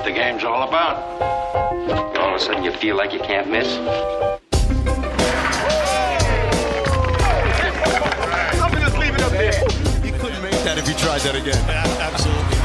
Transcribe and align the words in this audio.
what 0.00 0.08
the 0.08 0.14
game's 0.14 0.44
all 0.44 0.66
about. 0.66 0.96
All 2.16 2.30
of 2.30 2.34
a 2.34 2.38
sudden, 2.38 2.64
you 2.64 2.72
feel 2.72 2.96
like 2.96 3.12
you 3.12 3.20
can't 3.20 3.50
miss. 3.50 3.66
just 8.80 8.98
leave 8.98 9.14
it 9.14 9.20
up 9.20 9.32
there. 9.32 9.52
You 10.02 10.18
couldn't 10.18 10.42
make 10.42 10.52
that 10.64 10.78
if 10.78 10.88
you 10.88 10.94
tried 10.94 11.20
that 11.20 11.34
again. 11.34 11.62
Absolutely 11.68 12.59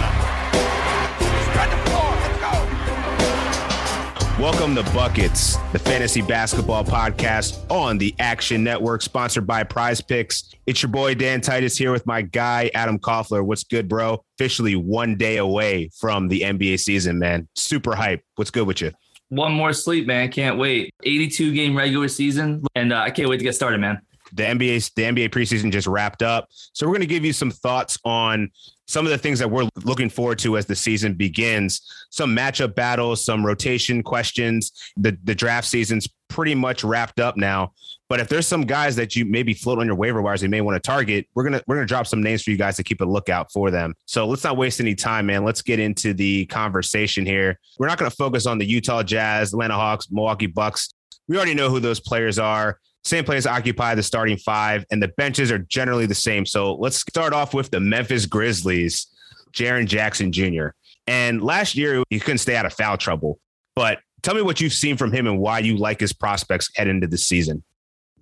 Welcome 4.45 4.75
to 4.75 4.83
Buckets, 4.93 5.57
the 5.71 5.79
fantasy 5.79 6.21
basketball 6.21 6.85
podcast 6.85 7.67
on 7.71 7.97
the 7.97 8.13
Action 8.19 8.63
Network, 8.63 9.01
sponsored 9.01 9.47
by 9.47 9.63
PrizePicks. 9.63 10.53
It's 10.67 10.83
your 10.83 10.91
boy 10.91 11.15
Dan 11.15 11.41
Titus 11.41 11.75
here 11.75 11.91
with 11.91 12.05
my 12.05 12.21
guy 12.21 12.69
Adam 12.75 12.99
Koffler. 12.99 13.43
What's 13.43 13.63
good, 13.63 13.89
bro? 13.89 14.23
Officially 14.37 14.75
one 14.75 15.17
day 15.17 15.37
away 15.37 15.89
from 15.99 16.27
the 16.27 16.41
NBA 16.41 16.79
season, 16.79 17.17
man. 17.17 17.47
Super 17.55 17.95
hype. 17.95 18.21
What's 18.35 18.51
good 18.51 18.67
with 18.67 18.81
you? 18.81 18.91
One 19.29 19.51
more 19.51 19.73
sleep, 19.73 20.05
man. 20.05 20.31
Can't 20.31 20.59
wait. 20.59 20.93
82 21.03 21.51
game 21.51 21.75
regular 21.75 22.07
season, 22.07 22.63
and 22.75 22.93
uh, 22.93 22.99
I 22.99 23.09
can't 23.09 23.27
wait 23.27 23.37
to 23.37 23.43
get 23.43 23.55
started, 23.55 23.81
man. 23.81 23.99
The 24.35 24.43
NBA 24.43 24.93
the 24.95 25.03
NBA 25.03 25.29
preseason 25.29 25.71
just 25.71 25.87
wrapped 25.87 26.21
up, 26.21 26.47
so 26.49 26.85
we're 26.85 26.93
going 26.93 27.01
to 27.01 27.07
give 27.07 27.25
you 27.25 27.33
some 27.33 27.51
thoughts 27.51 27.97
on 28.05 28.51
some 28.87 29.05
of 29.05 29.11
the 29.11 29.17
things 29.17 29.39
that 29.39 29.49
we're 29.49 29.67
looking 29.83 30.09
forward 30.09 30.39
to 30.39 30.57
as 30.57 30.65
the 30.65 30.75
season 30.75 31.13
begins. 31.13 31.81
Some 32.11 32.35
matchup 32.35 32.75
battles, 32.75 33.25
some 33.25 33.45
rotation 33.45 34.03
questions. 34.03 34.71
The 34.97 35.17
the 35.23 35.35
draft 35.35 35.67
season's 35.67 36.07
pretty 36.27 36.55
much 36.55 36.83
wrapped 36.83 37.19
up 37.19 37.37
now. 37.37 37.71
But 38.07 38.19
if 38.19 38.27
there's 38.27 38.45
some 38.45 38.63
guys 38.63 38.95
that 38.97 39.15
you 39.15 39.25
maybe 39.25 39.53
float 39.53 39.79
on 39.79 39.87
your 39.87 39.95
waiver 39.95 40.21
wires 40.21 40.43
you 40.43 40.49
may 40.49 40.61
want 40.61 40.75
to 40.75 40.79
target, 40.79 41.27
we're 41.33 41.43
gonna 41.43 41.61
we're 41.65 41.75
gonna 41.75 41.87
drop 41.87 42.05
some 42.05 42.21
names 42.21 42.43
for 42.43 42.51
you 42.51 42.57
guys 42.57 42.75
to 42.77 42.83
keep 42.83 43.01
a 43.01 43.05
lookout 43.05 43.51
for 43.51 43.71
them. 43.71 43.95
So 44.05 44.27
let's 44.27 44.43
not 44.43 44.57
waste 44.57 44.79
any 44.79 44.93
time, 44.93 45.25
man. 45.25 45.43
Let's 45.43 45.61
get 45.61 45.79
into 45.79 46.13
the 46.13 46.45
conversation 46.47 47.25
here. 47.25 47.59
We're 47.79 47.87
not 47.87 47.97
gonna 47.97 48.11
focus 48.11 48.45
on 48.45 48.59
the 48.59 48.65
Utah 48.65 49.01
Jazz, 49.01 49.53
Atlanta 49.53 49.75
Hawks, 49.75 50.11
Milwaukee 50.11 50.47
Bucks. 50.47 50.93
We 51.27 51.37
already 51.37 51.55
know 51.55 51.69
who 51.69 51.79
those 51.79 51.99
players 51.99 52.37
are. 52.37 52.79
Same 53.05 53.23
players 53.23 53.45
occupy 53.45 53.93
the 53.93 54.01
starting 54.03 54.37
five, 54.37 54.83
and 54.91 55.01
the 55.01 55.09
benches 55.09 55.51
are 55.51 55.59
generally 55.59 56.07
the 56.07 56.15
same. 56.15 56.45
So 56.45 56.73
let's 56.73 56.97
start 56.97 57.33
off 57.33 57.53
with 57.53 57.69
the 57.69 57.79
Memphis 57.79 58.25
Grizzlies, 58.25 59.07
Jaren 59.53 59.85
Jackson 59.85 60.31
Jr. 60.31 60.69
And 61.05 61.43
last 61.43 61.75
year 61.75 62.03
he 62.09 62.19
couldn't 62.19 62.39
stay 62.39 62.55
out 62.55 62.65
of 62.65 62.73
foul 62.73 62.97
trouble. 62.97 63.39
But 63.75 63.99
tell 64.23 64.33
me 64.33 64.41
what 64.41 64.59
you've 64.59 64.73
seen 64.73 64.97
from 64.97 65.11
him 65.11 65.27
and 65.27 65.37
why 65.37 65.59
you 65.59 65.77
like 65.77 65.99
his 65.99 66.13
prospects 66.13 66.71
head 66.75 66.87
into 66.87 67.05
the 67.05 67.17
season. 67.17 67.63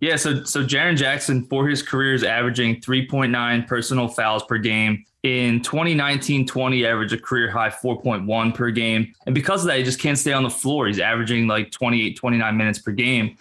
Yeah, 0.01 0.17
so 0.17 0.43
so 0.43 0.65
Jaren 0.65 0.97
Jackson 0.97 1.45
for 1.45 1.65
his 1.65 1.81
career 1.81 2.13
is 2.13 2.25
averaging 2.25 2.81
3.9 2.81 3.65
personal 3.67 4.09
fouls 4.09 4.43
per 4.43 4.57
game. 4.57 5.05
In 5.23 5.61
2019-20, 5.61 6.85
averaged 6.85 7.13
a 7.13 7.17
career 7.17 7.49
high 7.49 7.69
4.1 7.69 8.53
per 8.53 8.69
game. 8.69 9.13
And 9.25 9.33
because 9.33 9.61
of 9.61 9.67
that, 9.67 9.77
he 9.77 9.85
just 9.85 10.01
can't 10.01 10.17
stay 10.17 10.33
on 10.33 10.43
the 10.43 10.49
floor. 10.49 10.87
He's 10.87 10.99
averaging 10.99 11.47
like 11.47 11.71
28, 11.71 12.17
29 12.17 12.57
minutes 12.57 12.79
per 12.79 12.91
game. 12.91 13.37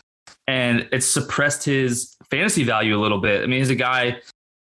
And 0.46 0.88
it's 0.92 1.06
suppressed 1.06 1.64
his 1.64 2.16
fantasy 2.30 2.64
value 2.64 2.96
a 2.96 3.00
little 3.00 3.20
bit. 3.20 3.42
I 3.42 3.46
mean, 3.46 3.60
he's 3.60 3.70
a 3.70 3.74
guy 3.74 4.20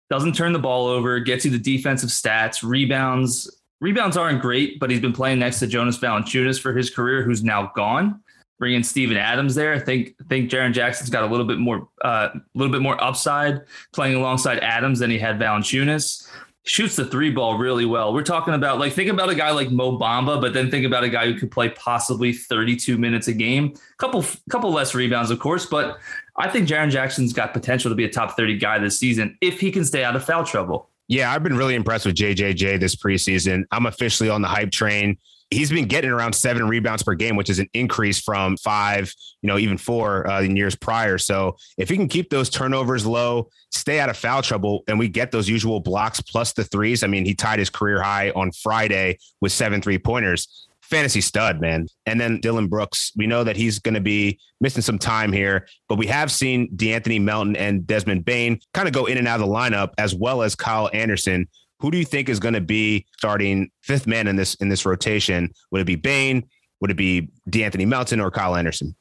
doesn't 0.09 0.33
turn 0.33 0.53
the 0.53 0.59
ball 0.59 0.87
over, 0.87 1.19
gets 1.19 1.45
you 1.45 1.51
the 1.51 1.59
defensive 1.59 2.09
stats, 2.09 2.63
rebounds. 2.63 3.61
Rebounds 3.79 4.17
aren't 4.17 4.41
great, 4.41 4.79
but 4.79 4.89
he's 4.89 4.99
been 4.99 5.13
playing 5.13 5.39
next 5.39 5.59
to 5.59 5.67
Jonas 5.67 5.97
Valanciunas 5.97 6.59
for 6.59 6.73
his 6.73 6.89
career, 6.89 7.21
who's 7.21 7.43
now 7.43 7.71
gone. 7.75 8.21
Bringing 8.57 8.83
Steven 8.83 9.15
Adams 9.15 9.55
there, 9.55 9.73
I 9.73 9.79
think 9.79 10.15
I 10.19 10.23
think 10.27 10.49
Jaren 10.51 10.73
Jackson's 10.73 11.09
got 11.09 11.23
a 11.23 11.27
little 11.27 11.45
bit 11.45 11.59
more 11.59 11.87
a 12.03 12.05
uh, 12.05 12.33
little 12.55 12.73
bit 12.73 12.81
more 12.81 13.01
upside 13.01 13.61
playing 13.93 14.15
alongside 14.15 14.59
Adams 14.59 14.99
than 14.99 15.09
he 15.09 15.17
had 15.17 15.39
Valanciunas. 15.39 16.29
Shoots 16.65 16.95
the 16.97 17.05
three 17.05 17.31
ball 17.31 17.57
really 17.57 17.85
well. 17.85 18.13
We're 18.13 18.23
talking 18.23 18.53
about 18.53 18.79
like 18.79 18.93
think 18.93 19.09
about 19.09 19.29
a 19.29 19.35
guy 19.35 19.51
like 19.51 19.71
Mo 19.71 19.97
Bamba, 19.97 20.41
but 20.41 20.53
then 20.53 20.69
think 20.69 20.85
about 20.85 21.03
a 21.03 21.09
guy 21.09 21.25
who 21.25 21.39
could 21.39 21.51
play 21.51 21.69
possibly 21.69 22.33
32 22.33 22.97
minutes 22.97 23.27
a 23.27 23.33
game. 23.33 23.73
Couple 23.97 24.25
couple 24.49 24.71
less 24.71 24.93
rebounds, 24.93 25.31
of 25.31 25.39
course, 25.39 25.65
but 25.65 25.99
I 26.37 26.49
think 26.49 26.67
Jaren 26.67 26.89
Jackson's 26.89 27.33
got 27.33 27.53
potential 27.53 27.89
to 27.89 27.95
be 27.95 28.05
a 28.05 28.09
top 28.09 28.35
30 28.35 28.57
guy 28.57 28.77
this 28.77 28.99
season 28.99 29.37
if 29.41 29.59
he 29.59 29.71
can 29.71 29.85
stay 29.85 30.03
out 30.03 30.15
of 30.15 30.23
foul 30.23 30.43
trouble. 30.43 30.89
Yeah, 31.07 31.31
I've 31.31 31.41
been 31.41 31.57
really 31.57 31.75
impressed 31.75 32.05
with 32.05 32.15
JJJ 32.15 32.79
this 32.79 32.95
preseason. 32.95 33.63
I'm 33.71 33.87
officially 33.87 34.29
on 34.29 34.43
the 34.43 34.47
hype 34.47 34.71
train. 34.71 35.17
He's 35.51 35.71
been 35.71 35.87
getting 35.87 36.11
around 36.11 36.33
seven 36.33 36.67
rebounds 36.67 37.01
per 37.03 37.15
game, 37.15 37.35
which 37.35 37.49
is 37.49 37.59
an 37.59 37.67
increase 37.73 38.19
from 38.19 38.55
five, 38.57 39.13
you 39.41 39.47
know, 39.47 39.57
even 39.57 39.77
four 39.77 40.29
uh, 40.29 40.41
in 40.41 40.55
years 40.55 40.75
prior. 40.75 41.17
So 41.17 41.57
if 41.77 41.89
he 41.89 41.95
can 41.95 42.07
keep 42.07 42.29
those 42.29 42.49
turnovers 42.49 43.05
low, 43.05 43.49
stay 43.71 43.99
out 43.99 44.09
of 44.09 44.17
foul 44.17 44.41
trouble, 44.41 44.83
and 44.87 44.99
we 44.99 45.07
get 45.07 45.31
those 45.31 45.49
usual 45.49 45.79
blocks 45.79 46.21
plus 46.21 46.53
the 46.53 46.63
threes. 46.63 47.03
I 47.03 47.07
mean, 47.07 47.25
he 47.25 47.33
tied 47.33 47.59
his 47.59 47.69
career 47.69 48.01
high 48.01 48.29
on 48.31 48.51
Friday 48.51 49.17
with 49.41 49.51
seven 49.51 49.81
three 49.81 49.97
pointers 49.97 50.67
fantasy 50.89 51.21
stud, 51.21 51.61
man. 51.61 51.87
And 52.05 52.19
then 52.19 52.39
Dillon 52.41 52.67
Brooks, 52.67 53.11
we 53.15 53.27
know 53.27 53.43
that 53.43 53.55
he's 53.55 53.79
going 53.79 53.93
to 53.93 54.01
be 54.01 54.39
missing 54.59 54.81
some 54.81 54.97
time 54.97 55.31
here, 55.31 55.67
but 55.87 55.97
we 55.97 56.07
have 56.07 56.31
seen 56.31 56.75
De'Anthony 56.75 57.21
Melton 57.21 57.55
and 57.55 57.85
Desmond 57.85 58.25
Bane 58.25 58.59
kind 58.73 58.87
of 58.87 58.93
go 58.93 59.05
in 59.05 59.17
and 59.17 59.27
out 59.27 59.39
of 59.39 59.47
the 59.47 59.53
lineup, 59.53 59.91
as 59.97 60.15
well 60.15 60.41
as 60.41 60.55
Kyle 60.55 60.89
Anderson. 60.91 61.47
Who 61.79 61.91
do 61.91 61.97
you 61.97 62.05
think 62.05 62.29
is 62.29 62.39
going 62.39 62.53
to 62.53 62.61
be 62.61 63.05
starting 63.17 63.71
fifth 63.81 64.07
man 64.07 64.27
in 64.27 64.35
this 64.35 64.55
in 64.55 64.69
this 64.69 64.85
rotation? 64.85 65.51
Would 65.71 65.81
it 65.81 65.85
be 65.85 65.95
Bane? 65.95 66.47
Would 66.81 66.91
it 66.91 66.97
be 66.97 67.29
De'Anthony 67.49 67.87
Melton 67.87 68.19
or 68.19 68.31
Kyle 68.31 68.55
Anderson? 68.55 68.95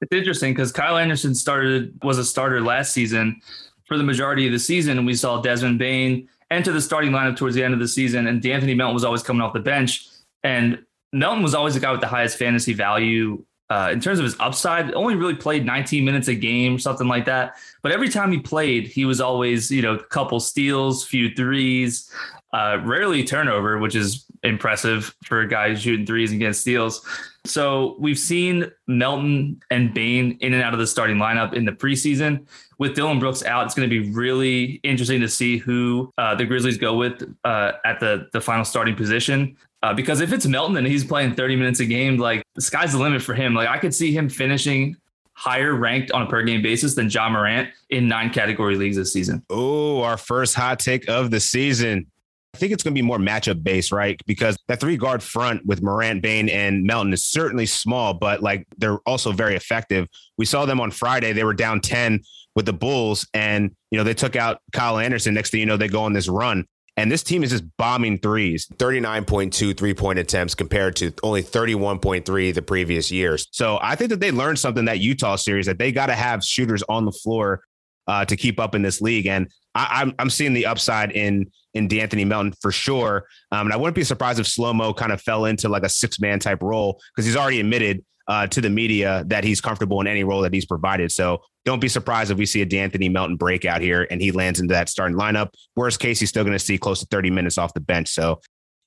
It's 0.00 0.12
interesting 0.12 0.52
because 0.52 0.72
Kyle 0.72 0.98
Anderson 0.98 1.34
started 1.34 1.98
was 2.02 2.18
a 2.18 2.24
starter 2.24 2.60
last 2.60 2.92
season 2.92 3.40
for 3.86 3.96
the 3.96 4.04
majority 4.04 4.46
of 4.46 4.52
the 4.52 4.58
season, 4.58 4.98
and 4.98 5.06
we 5.06 5.14
saw 5.14 5.40
Desmond 5.40 5.78
Bane 5.78 6.28
enter 6.50 6.72
the 6.72 6.80
starting 6.80 7.12
lineup 7.12 7.36
towards 7.36 7.54
the 7.54 7.64
end 7.64 7.74
of 7.74 7.80
the 7.80 7.88
season, 7.88 8.26
and 8.26 8.42
De'Anthony 8.42 8.76
Melton 8.76 8.94
was 8.94 9.04
always 9.04 9.22
coming 9.22 9.42
off 9.42 9.52
the 9.52 9.60
bench. 9.60 10.06
And 10.42 10.84
Melton 11.12 11.42
was 11.42 11.54
always 11.54 11.74
the 11.74 11.80
guy 11.80 11.92
with 11.92 12.00
the 12.00 12.08
highest 12.08 12.38
fantasy 12.38 12.72
value 12.72 13.44
uh, 13.72 13.88
in 13.90 14.00
terms 14.00 14.18
of 14.18 14.24
his 14.24 14.36
upside. 14.38 14.92
Only 14.92 15.14
really 15.14 15.34
played 15.34 15.64
19 15.64 16.04
minutes 16.04 16.28
a 16.28 16.34
game, 16.34 16.78
something 16.78 17.08
like 17.08 17.24
that. 17.24 17.54
But 17.80 17.92
every 17.92 18.10
time 18.10 18.30
he 18.30 18.38
played, 18.38 18.86
he 18.86 19.06
was 19.06 19.18
always, 19.18 19.70
you 19.70 19.80
know, 19.80 19.94
a 19.94 20.04
couple 20.04 20.40
steals, 20.40 21.06
few 21.06 21.34
threes, 21.34 22.12
uh, 22.52 22.80
rarely 22.84 23.24
turnover, 23.24 23.78
which 23.78 23.94
is 23.94 24.26
impressive 24.42 25.16
for 25.24 25.40
a 25.40 25.48
guy 25.48 25.72
shooting 25.74 26.04
threes 26.04 26.32
getting 26.32 26.52
steals. 26.52 27.06
So 27.46 27.96
we've 27.98 28.18
seen 28.18 28.70
Melton 28.88 29.62
and 29.70 29.94
Bane 29.94 30.36
in 30.42 30.52
and 30.52 30.62
out 30.62 30.74
of 30.74 30.78
the 30.78 30.86
starting 30.86 31.16
lineup 31.16 31.54
in 31.54 31.64
the 31.64 31.72
preseason. 31.72 32.46
With 32.78 32.94
Dillon 32.94 33.20
Brooks 33.20 33.42
out, 33.42 33.64
it's 33.64 33.74
going 33.74 33.88
to 33.88 34.02
be 34.02 34.10
really 34.10 34.80
interesting 34.82 35.20
to 35.22 35.28
see 35.28 35.56
who 35.56 36.12
uh, 36.18 36.34
the 36.34 36.44
Grizzlies 36.44 36.76
go 36.76 36.94
with 36.94 37.22
uh, 37.44 37.72
at 37.86 38.00
the 38.00 38.28
the 38.32 38.40
final 38.40 38.66
starting 38.66 38.96
position. 38.96 39.56
Uh, 39.82 39.92
because 39.92 40.20
if 40.20 40.32
it's 40.32 40.46
Melton 40.46 40.76
and 40.76 40.86
he's 40.86 41.04
playing 41.04 41.34
30 41.34 41.56
minutes 41.56 41.80
a 41.80 41.86
game, 41.86 42.16
like 42.16 42.44
the 42.54 42.60
sky's 42.60 42.92
the 42.92 42.98
limit 42.98 43.20
for 43.20 43.34
him. 43.34 43.54
Like 43.54 43.68
I 43.68 43.78
could 43.78 43.94
see 43.94 44.12
him 44.12 44.28
finishing 44.28 44.96
higher 45.34 45.74
ranked 45.74 46.12
on 46.12 46.22
a 46.22 46.26
per 46.26 46.42
game 46.42 46.62
basis 46.62 46.94
than 46.94 47.10
Ja 47.10 47.28
Morant 47.28 47.68
in 47.90 48.06
nine 48.06 48.30
category 48.30 48.76
leagues 48.76 48.96
this 48.96 49.12
season. 49.12 49.44
Oh, 49.50 50.02
our 50.02 50.16
first 50.16 50.54
hot 50.54 50.78
take 50.78 51.08
of 51.08 51.30
the 51.30 51.40
season. 51.40 52.06
I 52.54 52.58
think 52.58 52.72
it's 52.72 52.82
going 52.82 52.94
to 52.94 52.98
be 52.98 53.06
more 53.06 53.18
matchup 53.18 53.64
based, 53.64 53.92
right? 53.92 54.20
Because 54.26 54.58
that 54.68 54.78
three 54.78 54.98
guard 54.98 55.22
front 55.22 55.64
with 55.64 55.82
Morant, 55.82 56.20
Bane, 56.20 56.50
and 56.50 56.84
Melton 56.84 57.12
is 57.12 57.24
certainly 57.24 57.64
small, 57.64 58.12
but 58.12 58.42
like 58.42 58.66
they're 58.76 58.98
also 59.06 59.32
very 59.32 59.56
effective. 59.56 60.06
We 60.36 60.44
saw 60.44 60.66
them 60.66 60.78
on 60.78 60.90
Friday; 60.90 61.32
they 61.32 61.44
were 61.44 61.54
down 61.54 61.80
ten 61.80 62.20
with 62.54 62.66
the 62.66 62.74
Bulls, 62.74 63.26
and 63.32 63.74
you 63.90 63.96
know 63.96 64.04
they 64.04 64.12
took 64.12 64.36
out 64.36 64.60
Kyle 64.72 64.98
Anderson. 64.98 65.32
Next 65.32 65.50
thing 65.50 65.60
you 65.60 65.66
know, 65.66 65.78
they 65.78 65.88
go 65.88 66.02
on 66.02 66.12
this 66.12 66.28
run. 66.28 66.66
And 67.02 67.10
this 67.10 67.24
team 67.24 67.42
is 67.42 67.50
just 67.50 67.64
bombing 67.78 68.18
threes 68.18 68.68
39.2 68.76 69.76
three 69.76 69.92
point 69.92 70.20
attempts 70.20 70.54
compared 70.54 70.94
to 70.96 71.12
only 71.24 71.42
31.3 71.42 72.54
the 72.54 72.62
previous 72.62 73.10
years. 73.10 73.48
So 73.50 73.80
I 73.82 73.96
think 73.96 74.10
that 74.10 74.20
they 74.20 74.30
learned 74.30 74.60
something 74.60 74.84
that 74.84 75.00
Utah 75.00 75.34
series 75.34 75.66
that 75.66 75.80
they 75.80 75.90
got 75.90 76.06
to 76.06 76.14
have 76.14 76.44
shooters 76.44 76.84
on 76.88 77.04
the 77.04 77.10
floor 77.10 77.64
uh, 78.06 78.24
to 78.26 78.36
keep 78.36 78.60
up 78.60 78.76
in 78.76 78.82
this 78.82 79.00
league. 79.00 79.26
And 79.26 79.50
I, 79.74 80.02
am 80.02 80.10
I'm, 80.10 80.14
I'm 80.20 80.30
seeing 80.30 80.52
the 80.52 80.66
upside 80.66 81.10
in 81.10 81.50
in 81.74 81.88
De'Anthony 81.88 82.24
Melton 82.24 82.52
for 82.60 82.70
sure. 82.70 83.26
Um, 83.50 83.66
and 83.66 83.72
I 83.72 83.76
wouldn't 83.76 83.96
be 83.96 84.04
surprised 84.04 84.38
if 84.38 84.46
slow 84.46 84.72
mo 84.72 84.94
kind 84.94 85.10
of 85.10 85.20
fell 85.20 85.46
into 85.46 85.68
like 85.68 85.82
a 85.82 85.88
six 85.88 86.20
man 86.20 86.38
type 86.38 86.62
role 86.62 87.00
because 87.16 87.26
he's 87.26 87.36
already 87.36 87.58
admitted 87.58 88.04
uh, 88.28 88.46
to 88.46 88.60
the 88.60 88.70
media 88.70 89.24
that 89.26 89.42
he's 89.42 89.60
comfortable 89.60 90.00
in 90.00 90.06
any 90.06 90.22
role 90.22 90.42
that 90.42 90.54
he's 90.54 90.66
provided. 90.66 91.10
So 91.10 91.42
don't 91.64 91.80
be 91.80 91.88
surprised 91.88 92.30
if 92.30 92.38
we 92.38 92.46
see 92.46 92.62
a 92.62 92.66
De'Anthony 92.66 93.10
Melton 93.10 93.36
breakout 93.36 93.80
here 93.80 94.06
and 94.10 94.20
he 94.20 94.32
lands 94.32 94.60
into 94.60 94.74
that 94.74 94.88
starting 94.88 95.16
lineup. 95.16 95.50
Worst 95.76 96.00
case, 96.00 96.18
he's 96.18 96.28
still 96.28 96.44
going 96.44 96.56
to 96.56 96.58
see 96.58 96.78
close 96.78 97.00
to 97.00 97.06
30 97.06 97.30
minutes 97.30 97.58
off 97.58 97.74
the 97.74 97.80
bench. 97.80 98.08
So, 98.08 98.40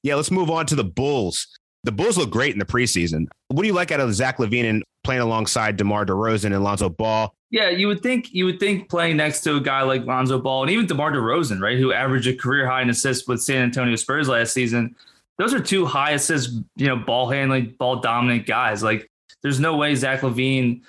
yeah, 0.03 0.15
let's 0.15 0.31
move 0.31 0.49
on 0.49 0.65
to 0.67 0.75
the 0.75 0.83
Bulls. 0.83 1.47
The 1.83 1.91
Bulls 1.91 2.17
look 2.17 2.31
great 2.31 2.53
in 2.53 2.59
the 2.59 2.65
preseason. 2.65 3.27
What 3.47 3.61
do 3.61 3.67
you 3.67 3.73
like 3.73 3.91
out 3.91 3.99
of 3.99 4.13
Zach 4.13 4.37
LaVine 4.37 4.65
and 4.65 4.83
playing 5.03 5.21
alongside 5.21 5.77
DeMar 5.77 6.05
DeRozan 6.05 6.53
and 6.53 6.63
Lonzo 6.63 6.89
Ball? 6.89 7.33
Yeah, 7.51 7.69
you 7.69 7.87
would 7.87 8.01
think 8.01 8.33
you 8.33 8.45
would 8.45 8.59
think 8.59 8.89
playing 8.89 9.17
next 9.17 9.41
to 9.41 9.55
a 9.55 9.61
guy 9.61 9.83
like 9.83 10.03
Lonzo 10.03 10.39
Ball 10.39 10.63
and 10.63 10.71
even 10.71 10.87
DeMar 10.87 11.11
DeRozan, 11.11 11.61
right, 11.61 11.77
who 11.77 11.93
averaged 11.93 12.27
a 12.27 12.35
career 12.35 12.67
high 12.67 12.81
in 12.81 12.89
assists 12.89 13.27
with 13.27 13.41
San 13.41 13.61
Antonio 13.61 13.95
Spurs 13.95 14.27
last 14.27 14.53
season. 14.53 14.95
Those 15.37 15.53
are 15.53 15.59
two 15.59 15.85
high 15.85 16.11
assist, 16.11 16.59
you 16.75 16.87
know, 16.87 16.97
ball 16.97 17.29
handling, 17.29 17.75
ball 17.77 17.97
dominant 17.97 18.45
guys. 18.45 18.81
Like, 18.83 19.09
there's 19.43 19.59
no 19.59 19.77
way 19.77 19.93
Zach 19.95 20.21
LaVine 20.21 20.81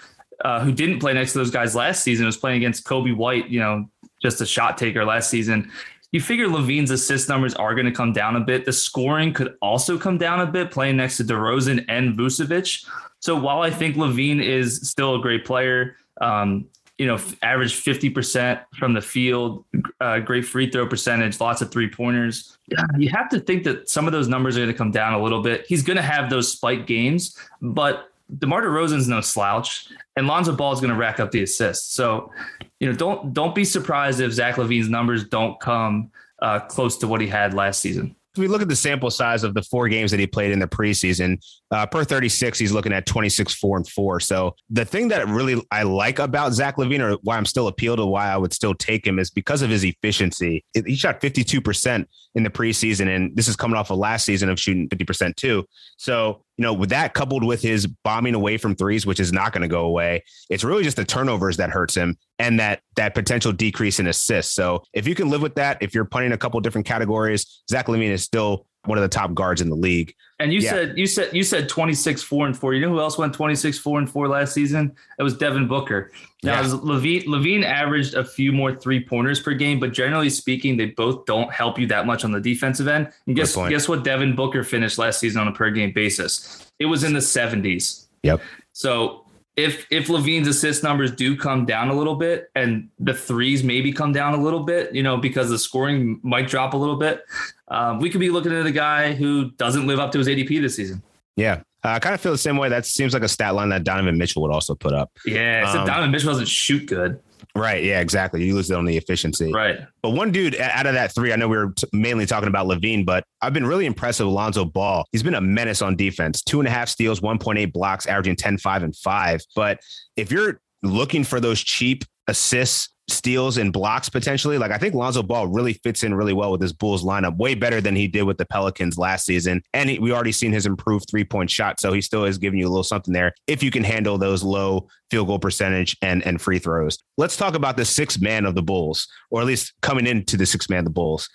uh, 0.45 0.61
who 0.61 0.73
didn't 0.73 0.99
play 0.99 1.13
next 1.13 1.33
to 1.33 1.39
those 1.39 1.51
guys 1.51 1.75
last 1.75 2.03
season, 2.03 2.27
was 2.27 2.37
playing 2.37 2.59
against 2.59 2.85
Coby 2.85 3.17
White, 3.17 3.49
you 3.49 3.61
know, 3.61 3.89
just 4.23 4.41
a 4.41 4.47
shot 4.47 4.79
taker 4.79 5.05
last 5.05 5.31
season. 5.31 5.71
you 6.13 6.21
figure 6.21 6.47
LaVine's 6.47 6.91
assist 6.91 7.29
numbers 7.29 7.55
are 7.55 7.75
going 7.75 7.87
to 7.87 7.93
come 7.93 8.13
down 8.13 8.37
a 8.37 8.41
bit. 8.41 8.65
The 8.65 8.73
scoring 8.73 9.33
could 9.33 9.57
also 9.61 9.99
come 9.99 10.19
down 10.19 10.41
a 10.41 10.47
bit 10.47 10.71
playing 10.71 10.97
next 10.97 11.17
to 11.19 11.25
DeRozan 11.25 11.85
and 11.89 12.17
Vucevic. 12.17 12.87
So 13.21 13.37
while 13.37 13.63
I 13.63 13.71
think 13.71 13.97
LaVine 13.97 14.43
is 14.43 14.89
still 14.89 15.17
a 15.17 15.21
great 15.21 15.45
player, 15.45 15.97
um, 16.21 16.67
you 16.99 17.07
know, 17.07 17.19
average 17.43 17.75
50% 17.75 18.63
from 18.79 18.95
the 18.95 19.03
field, 19.03 19.65
uh, 20.01 20.19
great 20.21 20.47
free 20.47 20.71
throw 20.71 20.87
percentage, 20.87 21.39
lots 21.41 21.61
of 21.61 21.71
three 21.71 21.91
pointers. 21.91 22.57
You 22.97 23.11
have 23.11 23.29
to 23.31 23.41
think 23.41 23.65
that 23.65 23.89
some 23.89 24.07
of 24.07 24.13
those 24.13 24.29
numbers 24.29 24.57
are 24.57 24.61
going 24.61 24.73
to 24.73 24.79
come 24.79 24.93
down 24.93 25.13
a 25.13 25.23
little 25.23 25.43
bit. 25.43 25.67
He's 25.69 25.83
going 25.83 25.99
to 25.99 26.03
have 26.03 26.31
those 26.31 26.51
spike 26.51 26.87
games, 26.87 27.37
but 27.61 28.11
DeMar 28.39 28.63
DeRozan's 28.63 29.09
no 29.09 29.21
slouch, 29.21 29.89
and 30.17 30.27
Lonzo 30.27 30.55
Ball 30.55 30.73
is 30.73 30.81
going 30.81 30.93
to 30.93 30.99
rack 30.99 31.21
up 31.21 31.31
the 31.31 31.43
assists. 31.43 31.95
So, 31.95 32.33
you 32.81 32.89
know, 32.89 32.95
don't 32.95 33.33
don't 33.33 33.55
be 33.55 33.65
surprised 33.65 34.21
if 34.21 34.33
Zach 34.33 34.57
LaVine's 34.57 34.89
numbers 34.89 35.25
don't 35.29 35.59
come 35.61 36.11
uh, 36.43 36.61
close 36.61 36.99
to 36.99 37.09
what 37.09 37.21
he 37.21 37.27
had 37.27 37.55
last 37.55 37.81
season 37.81 38.15
If 38.35 38.39
we 38.39 38.49
look 38.49 38.61
at 38.61 38.69
the 38.69 38.77
sample 38.77 39.11
size 39.11 39.43
of 39.45 39.55
the 39.55 39.63
four 39.63 39.89
games 39.89 40.11
that 40.11 40.21
he 40.21 40.27
played 40.27 40.51
in 40.51 40.59
the 40.59 40.67
preseason, 40.67 41.39
uh, 41.71 41.87
per 41.87 42.05
36, 42.05 42.59
he's 42.59 42.73
looking 42.73 42.93
at 42.93 43.07
26, 43.07 43.55
four 43.55 43.77
and 43.77 43.89
four. 43.89 44.21
So 44.21 44.55
the 44.69 44.85
thing 44.85 45.09
that 45.09 45.27
really 45.29 45.63
I 45.71 45.85
like 45.85 46.19
about 46.19 46.53
Zach 46.53 46.77
LaVine 46.77 47.01
or 47.01 47.17
why 47.23 47.37
I'm 47.37 47.47
still 47.47 47.69
appealed 47.69 47.99
to 47.99 48.07
why 48.07 48.29
I 48.29 48.37
would 48.37 48.53
still 48.53 48.75
take 48.75 49.07
him 49.07 49.19
is 49.19 49.31
because 49.31 49.63
of 49.63 49.71
his 49.71 49.85
efficiency. 49.85 50.65
He 50.75 50.97
shot 50.97 51.21
52% 51.21 52.05
in 52.35 52.43
the 52.43 52.51
preseason, 52.51 53.15
and 53.15 53.35
this 53.37 53.49
is 53.49 53.57
coming 53.57 53.77
off 53.77 53.91
of 53.91 53.99
last 53.99 54.25
season 54.25 54.51
of 54.51 54.61
shooting 54.61 54.89
50% 54.89 55.37
too. 55.37 55.65
So, 55.97 56.43
you 56.57 56.63
know, 56.63 56.73
with 56.73 56.91
that 56.91 57.15
coupled 57.15 57.45
with 57.45 57.61
his 57.61 57.87
bombing 57.87 58.35
away 58.35 58.57
from 58.57 58.75
threes, 58.75 59.07
which 59.07 59.21
is 59.21 59.33
not 59.33 59.53
going 59.53 59.63
to 59.63 59.69
go 59.69 59.85
away, 59.85 60.25
it's 60.49 60.65
really 60.65 60.83
just 60.83 60.97
the 60.97 61.05
turnovers 61.05 61.59
that 61.59 61.71
hurts 61.71 61.95
him 61.95 62.17
and 62.39 62.59
that 62.61 62.81
that 62.97 63.15
potential 63.15 63.53
decrease 63.53 64.01
in 64.01 64.07
assists. 64.07 64.55
So 64.55 64.83
if 64.93 65.07
you 65.07 65.15
can 65.15 65.29
live 65.29 65.43
with 65.43 65.55
that, 65.57 65.79
if 65.83 65.95
you're 65.95 66.05
punting 66.05 66.33
a 66.33 66.39
couple 66.39 66.59
different 66.61 66.87
categories, 66.87 67.63
Zach 67.71 67.87
LaVine 67.87 68.11
is 68.11 68.23
still 68.23 68.67
one 68.87 68.99
of 68.99 69.03
the 69.03 69.09
top 69.09 69.35
guards 69.35 69.61
in 69.61 69.69
the 69.69 69.77
league. 69.77 70.15
And 70.39 70.53
you 70.53 70.61
yeah. 70.61 70.71
said 70.71 70.99
you 70.99 71.07
said 71.07 71.35
you 71.35 71.43
said 71.43 71.69
26 71.69 72.23
4 72.23 72.47
and 72.47 72.57
4. 72.57 72.75
You 72.75 72.83
know 72.83 72.91
who 72.91 73.01
else 73.01 73.17
went 73.17 73.33
26 73.35 73.79
4 73.79 73.99
and 74.01 74.11
4 74.11 74.29
last 74.29 74.53
season? 74.53 74.95
It 75.19 75.23
was 75.23 75.37
Devin 75.37 75.67
Booker. 75.67 76.13
Now 76.43 76.61
yeah. 76.61 76.69
LaVine 76.69 77.25
LaVine 77.27 77.65
averaged 77.65 78.15
a 78.15 78.25
few 78.25 78.53
more 78.53 78.75
three 78.75 79.05
pointers 79.05 79.41
per 79.41 79.55
game, 79.55 79.81
but 79.81 79.93
generally 79.93 80.31
speaking, 80.31 80.77
they 80.77 80.87
both 80.87 81.25
don't 81.27 81.53
help 81.53 81.79
you 81.79 81.87
that 81.89 82.07
much 82.07 82.25
on 82.25 82.33
the 82.33 82.41
defensive 82.41 82.87
end. 82.89 83.11
And 83.27 83.35
guess 83.35 83.57
guess 83.57 83.89
what 83.89 84.05
Devin 84.05 84.37
Booker 84.37 84.63
finished 84.63 84.99
last 84.99 85.21
season 85.21 85.41
on 85.41 85.49
a 85.49 85.53
per 85.53 85.71
game 85.71 85.93
basis? 85.93 86.71
It 86.79 86.87
was 86.87 87.05
in 87.05 87.13
the 87.15 87.21
70s. 87.21 88.07
Yep. 88.23 88.43
So 88.73 89.26
if 89.57 89.87
if 89.91 90.09
LaVine's 90.09 90.47
assist 90.47 90.83
numbers 90.83 91.11
do 91.11 91.37
come 91.37 91.65
down 91.65 91.89
a 91.89 91.95
little 91.95 92.15
bit 92.15 92.51
and 92.55 92.89
the 92.99 93.15
threes 93.15 93.65
maybe 93.65 93.93
come 93.93 94.13
down 94.13 94.35
a 94.35 94.43
little 94.43 94.65
bit, 94.65 94.95
you 94.95 95.03
know, 95.03 95.17
because 95.17 95.49
the 95.49 95.59
scoring 95.59 96.21
might 96.23 96.47
drop 96.47 96.75
a 96.75 96.77
little 96.77 96.97
bit, 96.97 97.25
um, 97.69 97.99
we 97.99 98.11
could 98.11 98.21
be 98.21 98.29
looking 98.31 98.53
at 98.53 98.67
a 98.67 98.71
guy 98.71 99.15
who 99.15 99.51
doesn't 99.53 99.87
live 99.87 99.99
up 99.99 100.13
to 100.13 100.19
his 100.19 100.29
ADP 100.29 100.61
this 100.61 100.77
season. 100.77 101.03
Yeah. 101.37 101.63
Uh, 101.83 101.91
I 101.91 101.99
kind 102.01 102.15
of 102.15 102.21
feel 102.21 102.33
the 102.33 102.39
same 102.39 102.57
way. 102.57 102.69
That 102.69 102.85
seems 102.85 103.15
like 103.15 103.23
a 103.23 103.29
stat 103.29 103.55
line 103.55 103.69
that 103.71 103.85
Donovan 103.85 104.19
Mitchell 104.19 104.43
would 104.43 104.51
also 104.51 104.75
put 104.75 104.93
up. 104.93 105.11
Yeah, 105.25 105.63
except 105.63 105.81
um, 105.81 105.87
Donovan 105.87 106.11
Mitchell 106.11 106.31
doesn't 106.31 106.49
shoot 106.49 106.87
good. 106.87 107.21
Right. 107.57 107.83
Yeah, 107.83 108.01
exactly. 108.01 108.45
You 108.45 108.55
lose 108.55 108.71
it 108.71 108.75
on 108.75 108.85
the 108.85 108.97
efficiency. 108.97 109.53
Right. 109.53 109.79
But 110.03 110.11
one 110.11 110.31
dude 110.33 110.57
out 110.57 110.87
of 110.87 110.95
that 110.95 111.15
three, 111.15 111.33
I 111.33 111.37
know 111.37 111.49
we 111.49 111.57
were 111.57 111.73
t- 111.73 111.87
mainly 111.93 112.27
talking 112.27 112.49
about 112.49 112.67
LaVine, 112.67 113.05
but 113.05 113.25
I've 113.41 113.53
been 113.53 113.67
really 113.67 113.87
impressed 113.87 114.21
with 114.21 114.29
Alonzo 114.29 114.65
Ball. 114.65 115.05
He's 115.13 115.23
been 115.23 115.35
a 115.35 115.41
menace 115.41 115.83
on 115.83 115.97
defense. 115.97 116.43
Two 116.43 116.61
and 116.61 116.69
a 116.69 116.71
half 116.71 116.89
steals, 116.89 117.21
1.8 117.21 117.73
blocks, 117.73 118.07
averaging 118.07 118.37
10, 118.37 118.59
5, 118.59 118.83
and 118.83 118.97
5. 118.97 119.41
But 119.55 119.81
if 120.17 120.31
you're 120.31 120.61
looking 120.83 121.25
for 121.25 121.41
those 121.41 121.61
cheap 121.61 122.05
assists 122.29 122.91
steals 123.09 123.57
and 123.57 123.73
blocks 123.73 124.09
potentially. 124.09 124.59
Like 124.59 124.71
I 124.71 124.79
think 124.79 124.95
Lonzo 124.95 125.23
Ball 125.23 125.47
really 125.47 125.75
fits 125.75 126.03
in 126.03 126.15
really 126.15 126.33
well 126.33 126.51
with 126.51 126.61
this 126.61 126.73
Bulls 126.73 127.05
lineup, 127.05 127.37
way 127.37 127.55
better 127.55 127.81
than 127.81 127.95
he 127.95 128.09
did 128.09 128.23
with 128.23 128.39
the 128.39 128.47
Pelicans 128.47 128.99
last 128.99 129.27
season. 129.27 129.63
And 129.75 129.91
he, 129.91 129.99
we 129.99 130.13
already 130.13 130.33
seen 130.33 130.53
his 130.53 130.67
improved 130.67 131.09
three 131.09 131.25
point 131.25 131.51
shot, 131.51 131.81
so 131.81 131.93
he 131.93 132.01
still 132.01 132.25
is 132.25 132.39
giving 132.39 132.59
you 132.59 132.67
a 132.67 132.71
little 132.71 132.85
something 132.85 133.13
there 133.13 133.33
if 133.47 133.63
you 133.63 133.71
can 133.71 133.85
handle 133.85 134.19
those 134.19 134.43
low 134.43 134.89
field 135.11 135.29
goal 135.29 135.39
percentage 135.39 135.97
and 136.03 136.25
and 136.27 136.41
free 136.41 136.59
throws. 136.59 136.99
Let's 137.17 137.37
talk 137.37 137.55
about 137.55 137.77
the 137.77 137.85
sixth 137.85 138.21
man 138.21 138.45
of 138.45 138.55
the 138.55 138.63
Bulls, 138.63 139.09
or 139.31 139.41
at 139.41 139.47
least 139.47 139.75
coming 139.83 140.07
into 140.07 140.37
the 140.37 140.47
sixth 140.47 140.69
man 140.69 140.81
of 140.81 140.85
the 140.87 140.91
Bulls, 140.91 141.29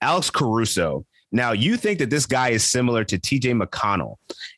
Alex 0.00 0.30
Caruso. 0.30 1.04
Now, 1.32 1.50
you 1.50 1.76
think 1.76 1.98
that 1.98 2.08
this 2.08 2.24
guy 2.24 2.50
is 2.50 2.64
similar 2.64 3.02
to 3.04 3.18
TJ 3.18 3.60
McConnell, 3.60 4.16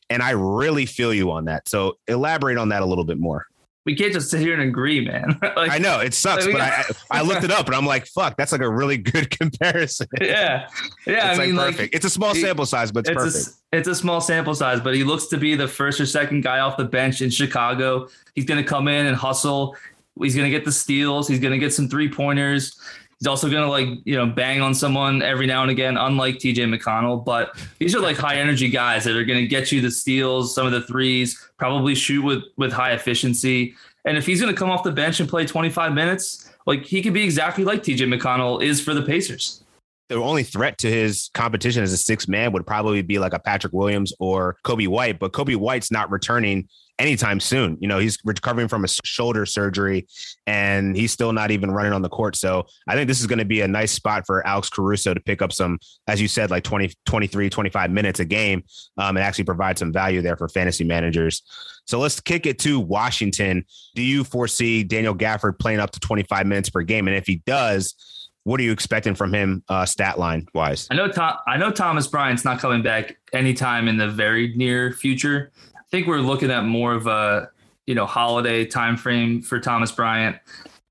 and 0.09 0.21
I 0.21 0.31
really 0.31 0.85
feel 0.85 1.13
you 1.13 1.31
on 1.31 1.45
that. 1.45 1.67
So 1.67 1.97
elaborate 2.07 2.57
on 2.57 2.69
that 2.69 2.83
a 2.83 2.85
little 2.85 3.03
bit 3.03 3.17
more 3.17 3.47
we 3.89 3.95
can't 3.95 4.13
just 4.13 4.29
sit 4.29 4.39
here 4.39 4.53
and 4.53 4.61
agree, 4.61 5.03
man. 5.03 5.39
like, 5.55 5.71
I 5.71 5.79
know 5.79 5.99
it 5.99 6.13
sucks, 6.13 6.45
like, 6.45 6.53
but 6.53 6.61
I, 6.61 6.83
I 7.09 7.21
looked 7.23 7.43
it 7.43 7.49
up 7.49 7.65
and 7.65 7.75
I'm 7.75 7.87
like, 7.87 8.05
fuck, 8.05 8.37
that's 8.37 8.51
like 8.51 8.61
a 8.61 8.69
really 8.69 8.97
good 8.97 9.29
comparison. 9.37 10.07
Yeah, 10.21 10.67
yeah. 11.07 11.31
It's 11.31 11.39
I 11.39 11.45
mean, 11.47 11.55
perfect. 11.55 11.79
Like, 11.79 11.95
it's 11.95 12.05
a 12.05 12.09
small 12.09 12.35
sample 12.35 12.67
size, 12.67 12.91
but 12.91 13.07
it's, 13.07 13.09
it's 13.09 13.17
perfect. 13.17 13.47
A, 13.73 13.77
it's 13.77 13.87
a 13.87 13.95
small 13.95 14.21
sample 14.21 14.53
size, 14.53 14.79
but 14.79 14.93
he 14.93 15.03
looks 15.03 15.25
to 15.27 15.37
be 15.37 15.55
the 15.55 15.67
first 15.67 15.99
or 15.99 16.05
second 16.05 16.41
guy 16.41 16.59
off 16.59 16.77
the 16.77 16.83
bench 16.83 17.21
in 17.21 17.31
Chicago. 17.31 18.09
He's 18.35 18.45
going 18.45 18.61
to 18.61 18.67
come 18.67 18.87
in 18.87 19.07
and 19.07 19.15
hustle. 19.15 19.75
He's 20.21 20.35
going 20.35 20.45
to 20.45 20.55
get 20.55 20.65
the 20.65 20.71
steals. 20.71 21.27
He's 21.27 21.39
going 21.39 21.53
to 21.53 21.57
get 21.57 21.73
some 21.73 21.89
three 21.89 22.11
pointers. 22.11 22.79
He's 23.19 23.27
also 23.27 23.49
going 23.49 23.63
to 23.63 23.69
like, 23.69 23.99
you 24.05 24.15
know, 24.15 24.25
bang 24.25 24.61
on 24.61 24.73
someone 24.73 25.21
every 25.21 25.45
now 25.45 25.61
and 25.61 25.69
again, 25.69 25.97
unlike 25.97 26.35
TJ 26.35 26.73
McConnell. 26.73 27.23
But 27.23 27.57
these 27.77 27.93
are 27.93 27.99
like 27.99 28.17
high 28.25 28.35
energy 28.35 28.69
guys 28.69 29.03
that 29.03 29.15
are 29.15 29.25
going 29.25 29.39
to 29.39 29.47
get 29.47 29.71
you 29.71 29.81
the 29.81 29.91
steals, 29.91 30.55
some 30.55 30.65
of 30.65 30.71
the 30.71 30.81
threes, 30.81 31.49
probably 31.57 31.95
shoot 31.95 32.23
with, 32.23 32.43
with 32.55 32.71
high 32.71 32.93
efficiency. 32.93 33.75
And 34.05 34.17
if 34.17 34.25
he's 34.25 34.39
going 34.39 34.53
to 34.53 34.57
come 34.57 34.69
off 34.69 34.83
the 34.83 34.91
bench 34.91 35.19
and 35.19 35.27
play 35.27 35.45
25 35.45 35.93
minutes, 35.93 36.49
like 36.65 36.85
he 36.85 37.01
could 37.01 37.13
be 37.13 37.23
exactly 37.23 37.65
like 37.65 37.83
TJ 37.83 38.13
McConnell 38.13 38.63
is 38.63 38.79
for 38.79 38.93
the 38.93 39.01
Pacers. 39.01 39.63
The 40.09 40.15
only 40.15 40.43
threat 40.43 40.77
to 40.79 40.91
his 40.91 41.29
competition 41.33 41.83
as 41.83 41.93
a 41.93 41.97
six 41.97 42.27
man 42.27 42.51
would 42.51 42.65
probably 42.65 43.01
be 43.01 43.19
like 43.19 43.33
a 43.33 43.39
Patrick 43.39 43.73
Williams 43.73 44.11
or 44.19 44.57
Coby 44.65 44.87
White, 44.87 45.19
but 45.19 45.33
Coby 45.33 45.55
White's 45.55 45.91
not 45.91 46.09
returning 46.09 46.67
anytime 46.99 47.39
soon. 47.39 47.77
You 47.79 47.87
know, 47.87 47.97
he's 47.97 48.17
recovering 48.25 48.67
from 48.67 48.83
a 48.83 48.87
shoulder 49.05 49.45
surgery 49.45 50.07
and 50.45 50.95
he's 50.95 51.11
still 51.11 51.31
not 51.31 51.49
even 51.49 51.71
running 51.71 51.93
on 51.93 52.01
the 52.01 52.09
court. 52.09 52.35
So 52.35 52.67
I 52.87 52.95
think 52.95 53.07
this 53.07 53.21
is 53.21 53.27
going 53.27 53.39
to 53.39 53.45
be 53.45 53.61
a 53.61 53.67
nice 53.67 53.91
spot 53.91 54.25
for 54.25 54.45
Alex 54.45 54.69
Caruso 54.69 55.13
to 55.13 55.19
pick 55.19 55.41
up 55.41 55.53
some, 55.53 55.79
as 56.07 56.21
you 56.21 56.27
said, 56.27 56.51
like 56.51 56.63
20, 56.63 56.91
23, 57.05 57.49
25 57.49 57.91
minutes 57.91 58.19
a 58.19 58.25
game 58.25 58.63
um, 58.97 59.15
and 59.15 59.23
actually 59.25 59.45
provide 59.45 59.77
some 59.77 59.93
value 59.93 60.21
there 60.21 60.35
for 60.35 60.49
fantasy 60.49 60.83
managers. 60.83 61.41
So 61.87 61.99
let's 61.99 62.19
kick 62.19 62.45
it 62.45 62.59
to 62.59 62.79
Washington. 62.79 63.65
Do 63.95 64.03
you 64.03 64.23
foresee 64.23 64.83
Daniel 64.83 65.15
Gafford 65.15 65.57
playing 65.57 65.79
up 65.79 65.91
to 65.91 65.99
25 65.99 66.45
minutes 66.45 66.69
per 66.69 66.81
game? 66.81 67.07
And 67.07 67.17
if 67.17 67.25
he 67.25 67.37
does, 67.45 67.95
what 68.43 68.59
are 68.59 68.63
you 68.63 68.71
expecting 68.71 69.15
from 69.15 69.33
him 69.33 69.63
uh, 69.69 69.85
stat 69.85 70.17
line 70.17 70.47
wise? 70.53 70.87
I 70.89 70.95
know 70.95 71.09
Tom, 71.09 71.37
I 71.47 71.57
know 71.57 71.71
Thomas 71.71 72.07
Bryant's 72.07 72.45
not 72.45 72.59
coming 72.59 72.81
back 72.81 73.17
anytime 73.33 73.87
in 73.87 73.97
the 73.97 74.07
very 74.07 74.53
near 74.55 74.91
future 74.93 75.51
I 75.89 75.97
think 75.97 76.05
we're 76.05 76.19
looking 76.19 76.51
at 76.51 76.65
more 76.65 76.93
of 76.93 77.07
a 77.07 77.49
you 77.87 77.95
know 77.95 78.05
holiday 78.05 78.63
time 78.63 78.95
frame 78.95 79.41
for 79.41 79.59
Thomas 79.59 79.91
Bryant. 79.91 80.37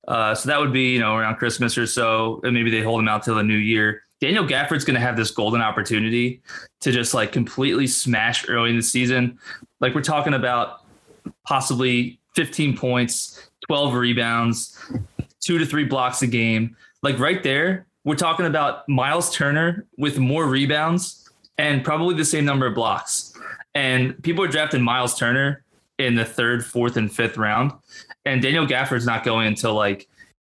Uh, 0.08 0.34
so 0.34 0.48
that 0.48 0.58
would 0.58 0.72
be 0.72 0.92
you 0.92 0.98
know 0.98 1.14
around 1.14 1.36
Christmas 1.36 1.78
or 1.78 1.86
so, 1.86 2.40
and 2.42 2.52
maybe 2.52 2.68
they 2.68 2.82
hold 2.82 2.98
him 2.98 3.06
out 3.06 3.22
till 3.22 3.36
the 3.36 3.44
new 3.44 3.54
year. 3.54 4.02
Daniel 4.20 4.44
Gafford's 4.44 4.84
going 4.84 4.96
to 4.96 5.00
have 5.00 5.16
this 5.16 5.30
golden 5.30 5.60
opportunity 5.60 6.42
to 6.80 6.90
just 6.90 7.14
like 7.14 7.30
completely 7.30 7.86
smash 7.86 8.48
early 8.48 8.70
in 8.70 8.76
the 8.76 8.82
season. 8.82 9.38
Like 9.78 9.94
we're 9.94 10.02
talking 10.02 10.34
about 10.34 10.80
possibly 11.46 12.18
15 12.34 12.76
points, 12.76 13.50
12 13.68 13.94
rebounds, 13.94 14.76
two 15.38 15.58
to 15.58 15.64
three 15.64 15.84
blocks 15.84 16.22
a 16.22 16.26
game. 16.26 16.76
Like 17.02 17.18
right 17.18 17.42
there, 17.42 17.86
we're 18.04 18.16
talking 18.16 18.46
about 18.46 18.88
Miles 18.88 19.34
Turner 19.34 19.86
with 19.96 20.18
more 20.18 20.46
rebounds 20.46 21.30
and 21.58 21.84
probably 21.84 22.14
the 22.14 22.24
same 22.24 22.44
number 22.44 22.66
of 22.66 22.74
blocks. 22.74 23.34
And 23.74 24.20
people 24.22 24.44
are 24.44 24.48
drafting 24.48 24.82
Miles 24.82 25.16
Turner 25.16 25.64
in 25.98 26.14
the 26.14 26.24
third, 26.24 26.64
fourth, 26.64 26.96
and 26.96 27.12
fifth 27.12 27.36
round. 27.36 27.72
And 28.24 28.42
Daniel 28.42 28.66
Gafford's 28.66 29.06
not 29.06 29.24
going 29.24 29.46
until 29.46 29.74
like 29.74 30.08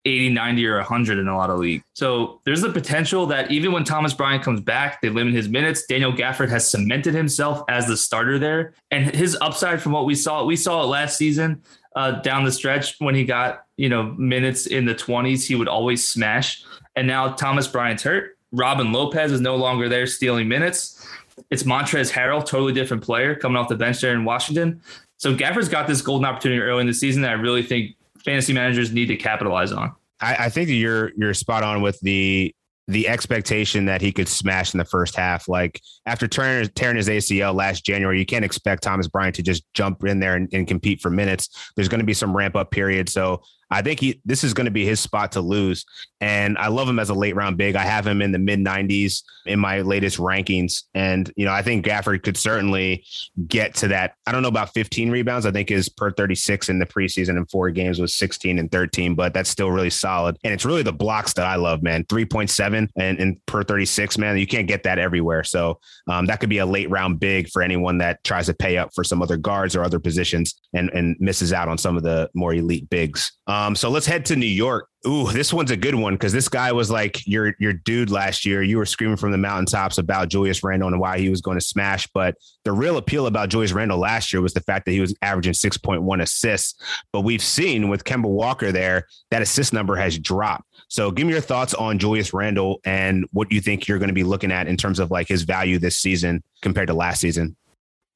80, 0.04 0.30
90, 0.30 0.66
or 0.66 0.76
100 0.76 1.18
in 1.18 1.28
a 1.28 1.36
lot 1.36 1.50
of 1.50 1.58
leagues. 1.58 1.84
So 1.94 2.40
there's 2.44 2.60
the 2.60 2.72
potential 2.72 3.26
that 3.26 3.52
even 3.52 3.70
when 3.70 3.84
Thomas 3.84 4.12
Bryant 4.14 4.42
comes 4.42 4.60
back, 4.60 5.00
they 5.00 5.10
limit 5.10 5.34
his 5.34 5.48
minutes. 5.48 5.86
Daniel 5.86 6.12
Gafford 6.12 6.48
has 6.48 6.68
cemented 6.68 7.14
himself 7.14 7.62
as 7.68 7.86
the 7.86 7.96
starter 7.96 8.38
there. 8.38 8.74
And 8.90 9.14
his 9.14 9.36
upside 9.40 9.80
from 9.80 9.92
what 9.92 10.06
we 10.06 10.16
saw, 10.16 10.44
we 10.44 10.56
saw 10.56 10.82
it 10.82 10.86
last 10.86 11.16
season 11.16 11.62
uh, 11.94 12.12
down 12.22 12.44
the 12.44 12.52
stretch 12.52 12.96
when 12.98 13.14
he 13.14 13.24
got, 13.24 13.64
you 13.76 13.88
know, 13.88 14.04
minutes 14.18 14.66
in 14.66 14.84
the 14.84 14.94
20s, 14.94 15.46
he 15.46 15.54
would 15.54 15.68
always 15.68 16.06
smash. 16.06 16.64
And 16.96 17.06
now 17.06 17.32
Thomas 17.32 17.66
Bryant's 17.66 18.02
hurt. 18.02 18.36
Robin 18.52 18.92
Lopez 18.92 19.32
is 19.32 19.40
no 19.40 19.56
longer 19.56 19.88
there 19.88 20.06
stealing 20.06 20.48
minutes. 20.48 21.06
It's 21.50 21.62
Montrezl 21.62 22.12
Harrell, 22.12 22.44
totally 22.44 22.72
different 22.72 23.02
player 23.02 23.34
coming 23.34 23.56
off 23.56 23.68
the 23.68 23.76
bench 23.76 24.00
there 24.00 24.12
in 24.12 24.24
Washington. 24.24 24.82
So 25.16 25.34
Gafford's 25.34 25.68
got 25.68 25.86
this 25.86 26.02
golden 26.02 26.26
opportunity 26.26 26.60
early 26.60 26.82
in 26.82 26.86
the 26.86 26.94
season 26.94 27.22
that 27.22 27.30
I 27.30 27.34
really 27.34 27.62
think 27.62 27.96
fantasy 28.24 28.52
managers 28.52 28.92
need 28.92 29.06
to 29.06 29.16
capitalize 29.16 29.72
on. 29.72 29.94
I, 30.20 30.46
I 30.46 30.48
think 30.50 30.68
you're 30.68 31.12
you're 31.16 31.34
spot 31.34 31.62
on 31.62 31.82
with 31.82 31.98
the 32.00 32.54
the 32.88 33.08
expectation 33.08 33.84
that 33.84 34.00
he 34.00 34.12
could 34.12 34.28
smash 34.28 34.74
in 34.74 34.78
the 34.78 34.84
first 34.84 35.14
half. 35.14 35.48
Like 35.48 35.80
after 36.04 36.26
tearing, 36.26 36.68
tearing 36.74 36.96
his 36.96 37.08
ACL 37.08 37.54
last 37.54 37.84
January, 37.84 38.18
you 38.18 38.26
can't 38.26 38.44
expect 38.44 38.82
Thomas 38.82 39.08
Bryant 39.08 39.36
to 39.36 39.42
just 39.42 39.64
jump 39.72 40.04
in 40.04 40.18
there 40.18 40.34
and, 40.34 40.48
and 40.52 40.66
compete 40.66 41.00
for 41.00 41.10
minutes. 41.10 41.70
There's 41.76 41.88
going 41.88 42.00
to 42.00 42.06
be 42.06 42.14
some 42.14 42.36
ramp 42.36 42.56
up 42.56 42.70
period. 42.70 43.08
So 43.08 43.42
I 43.72 43.82
think 43.82 44.00
he 44.00 44.20
this 44.24 44.44
is 44.44 44.54
going 44.54 44.66
to 44.66 44.70
be 44.70 44.84
his 44.84 45.00
spot 45.00 45.32
to 45.32 45.40
lose. 45.40 45.84
And 46.22 46.56
I 46.56 46.68
love 46.68 46.88
him 46.88 47.00
as 47.00 47.10
a 47.10 47.14
late 47.14 47.34
round 47.34 47.56
big. 47.56 47.74
I 47.74 47.82
have 47.82 48.06
him 48.06 48.22
in 48.22 48.30
the 48.30 48.38
mid 48.38 48.60
90s 48.60 49.22
in 49.44 49.58
my 49.58 49.80
latest 49.80 50.18
rankings. 50.18 50.84
And, 50.94 51.32
you 51.34 51.44
know, 51.44 51.52
I 51.52 51.62
think 51.62 51.84
Gafford 51.84 52.22
could 52.22 52.36
certainly 52.36 53.04
get 53.48 53.74
to 53.76 53.88
that. 53.88 54.14
I 54.24 54.30
don't 54.30 54.42
know 54.42 54.48
about 54.48 54.72
15 54.72 55.10
rebounds. 55.10 55.46
I 55.46 55.50
think 55.50 55.68
his 55.68 55.88
per 55.88 56.12
36 56.12 56.68
in 56.68 56.78
the 56.78 56.86
preseason 56.86 57.30
in 57.30 57.46
four 57.46 57.70
games 57.70 57.98
was 57.98 58.14
16 58.14 58.60
and 58.60 58.70
13, 58.70 59.16
but 59.16 59.34
that's 59.34 59.50
still 59.50 59.72
really 59.72 59.90
solid. 59.90 60.36
And 60.44 60.54
it's 60.54 60.64
really 60.64 60.84
the 60.84 60.92
blocks 60.92 61.32
that 61.34 61.46
I 61.46 61.56
love, 61.56 61.82
man. 61.82 62.04
3.7 62.04 62.88
and, 62.96 63.18
and 63.18 63.46
per 63.46 63.64
36, 63.64 64.16
man. 64.16 64.38
You 64.38 64.46
can't 64.46 64.68
get 64.68 64.84
that 64.84 65.00
everywhere. 65.00 65.42
So 65.42 65.80
um, 66.08 66.26
that 66.26 66.38
could 66.38 66.50
be 66.50 66.58
a 66.58 66.66
late 66.66 66.88
round 66.88 67.18
big 67.18 67.48
for 67.48 67.62
anyone 67.62 67.98
that 67.98 68.22
tries 68.22 68.46
to 68.46 68.54
pay 68.54 68.76
up 68.76 68.94
for 68.94 69.02
some 69.02 69.22
other 69.22 69.36
guards 69.36 69.74
or 69.74 69.82
other 69.82 69.98
positions 69.98 70.54
and, 70.72 70.88
and 70.90 71.16
misses 71.18 71.52
out 71.52 71.68
on 71.68 71.78
some 71.78 71.96
of 71.96 72.04
the 72.04 72.30
more 72.32 72.54
elite 72.54 72.88
bigs. 72.90 73.32
Um, 73.62 73.76
so 73.76 73.90
let's 73.90 74.06
head 74.06 74.26
to 74.26 74.34
New 74.34 74.44
York. 74.44 74.88
Ooh, 75.06 75.30
this 75.30 75.52
one's 75.52 75.70
a 75.70 75.76
good 75.76 75.94
one 75.94 76.14
because 76.14 76.32
this 76.32 76.48
guy 76.48 76.72
was 76.72 76.90
like 76.90 77.24
your 77.26 77.54
your 77.60 77.72
dude 77.72 78.10
last 78.10 78.44
year. 78.44 78.60
You 78.62 78.76
were 78.76 78.86
screaming 78.86 79.16
from 79.16 79.30
the 79.30 79.38
mountaintops 79.38 79.98
about 79.98 80.28
Julius 80.28 80.64
Randle 80.64 80.88
and 80.88 80.98
why 80.98 81.18
he 81.18 81.28
was 81.28 81.40
going 81.40 81.58
to 81.58 81.64
smash. 81.64 82.08
But 82.08 82.34
the 82.64 82.72
real 82.72 82.96
appeal 82.96 83.26
about 83.26 83.50
Julius 83.50 83.72
Randle 83.72 83.98
last 83.98 84.32
year 84.32 84.42
was 84.42 84.52
the 84.52 84.60
fact 84.60 84.84
that 84.86 84.92
he 84.92 85.00
was 85.00 85.14
averaging 85.22 85.52
6.1 85.52 86.22
assists. 86.22 86.74
But 87.12 87.20
we've 87.20 87.42
seen 87.42 87.88
with 87.88 88.02
Kemba 88.02 88.28
Walker 88.28 88.72
there, 88.72 89.06
that 89.30 89.42
assist 89.42 89.72
number 89.72 89.94
has 89.94 90.18
dropped. 90.18 90.68
So 90.88 91.12
give 91.12 91.26
me 91.26 91.32
your 91.32 91.40
thoughts 91.40 91.72
on 91.74 92.00
Julius 92.00 92.34
Randle 92.34 92.80
and 92.84 93.26
what 93.32 93.52
you 93.52 93.60
think 93.60 93.86
you're 93.86 93.98
going 93.98 94.08
to 94.08 94.14
be 94.14 94.24
looking 94.24 94.50
at 94.50 94.66
in 94.66 94.76
terms 94.76 94.98
of 94.98 95.12
like 95.12 95.28
his 95.28 95.42
value 95.42 95.78
this 95.78 95.98
season 95.98 96.42
compared 96.62 96.88
to 96.88 96.94
last 96.94 97.20
season. 97.20 97.56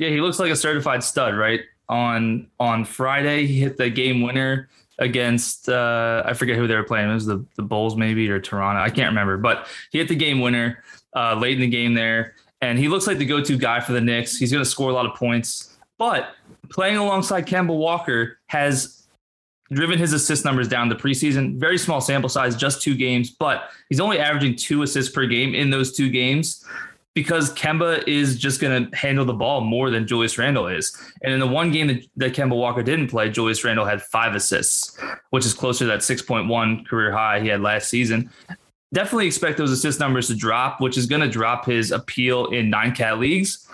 Yeah, 0.01 0.09
he 0.09 0.21
looks 0.21 0.41
like 0.41 0.51
a 0.51 0.57
certified 0.57 1.05
stud, 1.05 1.37
right? 1.37 1.61
On 1.89 2.49
on 2.59 2.85
Friday, 2.85 3.47
he 3.47 3.61
hit 3.61 3.77
the 3.77 3.89
game 3.89 4.21
winner 4.21 4.69
against 4.99 5.69
uh, 5.69 6.23
I 6.25 6.33
forget 6.33 6.57
who 6.57 6.67
they 6.67 6.75
were 6.75 6.85
playing. 6.85 7.11
It 7.11 7.15
was 7.15 7.27
the 7.27 7.45
the 7.57 7.63
Bulls 7.63 7.97
maybe 7.97 8.29
or 8.31 8.41
Toronto. 8.41 8.81
I 8.81 8.91
can't 8.91 9.09
remember, 9.09 9.37
but 9.37 9.69
he 9.91 9.99
hit 9.99 10.09
the 10.09 10.15
game 10.15 10.41
winner 10.41 10.83
uh, 11.15 11.35
late 11.35 11.55
in 11.55 11.61
the 11.61 11.69
game 11.69 11.95
there, 11.95 12.35
and 12.61 12.79
he 12.79 12.89
looks 12.89 13.07
like 13.07 13.19
the 13.19 13.27
go-to 13.27 13.59
guy 13.59 13.81
for 13.81 13.93
the 13.93 14.01
Knicks. 14.01 14.37
He's 14.37 14.53
going 14.53 14.65
to 14.65 14.71
score 14.71 14.91
a 14.91 14.95
lot 14.95 15.07
of 15.07 15.15
points, 15.15 15.77
but 15.99 16.31
playing 16.71 16.97
alongside 16.97 17.47
Kemba 17.47 17.77
Walker 17.77 18.39
has 18.47 19.07
driven 19.73 19.99
his 19.99 20.13
assist 20.13 20.45
numbers 20.45 20.69
down 20.69 20.89
the 20.89 20.95
preseason. 20.95 21.59
Very 21.59 21.77
small 21.77 22.01
sample 22.01 22.29
size, 22.29 22.55
just 22.55 22.83
two 22.83 22.95
games, 22.95 23.31
but 23.31 23.71
he's 23.89 24.01
only 24.01 24.19
averaging 24.19 24.55
two 24.55 24.83
assists 24.83 25.13
per 25.13 25.27
game 25.27 25.55
in 25.55 25.71
those 25.71 25.97
two 25.97 26.09
games 26.09 26.65
because 27.17 27.51
Kemba 27.55 28.07
is 28.07 28.39
just 28.39 28.61
going 28.61 28.91
to 28.91 28.95
handle 28.95 29.25
the 29.25 29.33
ball 29.33 29.63
more 29.63 29.89
than 29.89 30.07
Julius 30.07 30.37
Randle 30.37 30.67
is. 30.67 30.95
And 31.23 31.33
in 31.33 31.41
the 31.41 31.47
one 31.47 31.73
game 31.73 31.87
that, 31.87 32.07
that 32.17 32.35
Kemba 32.35 32.55
Walker 32.55 32.83
didn't 32.83 33.09
play, 33.09 33.31
Julius 33.31 33.65
Randle 33.65 33.87
had 33.87 34.03
five 34.03 34.35
assists, 34.35 35.01
which 35.31 35.47
is 35.47 35.55
closer 35.55 35.87
to 35.87 35.87
that 35.87 36.01
6.1 36.01 36.87
career 36.87 37.11
high 37.11 37.41
he 37.41 37.49
had 37.49 37.63
last 37.63 37.89
season. 37.89 38.31
Definitely 38.95 39.27
expect 39.27 39.59
those 39.59 39.73
assist 39.73 39.99
numbers 39.99 40.29
to 40.29 40.35
drop, 40.35 40.81
which 40.81 40.97
is 40.97 41.07
going 41.07 41.21
to 41.21 41.29
drop 41.29 41.67
his 41.67 41.91
appeal 41.91 42.47
in 42.47 42.71
nine 42.71 42.95
cat 42.95 43.19
leagues. 43.19 43.69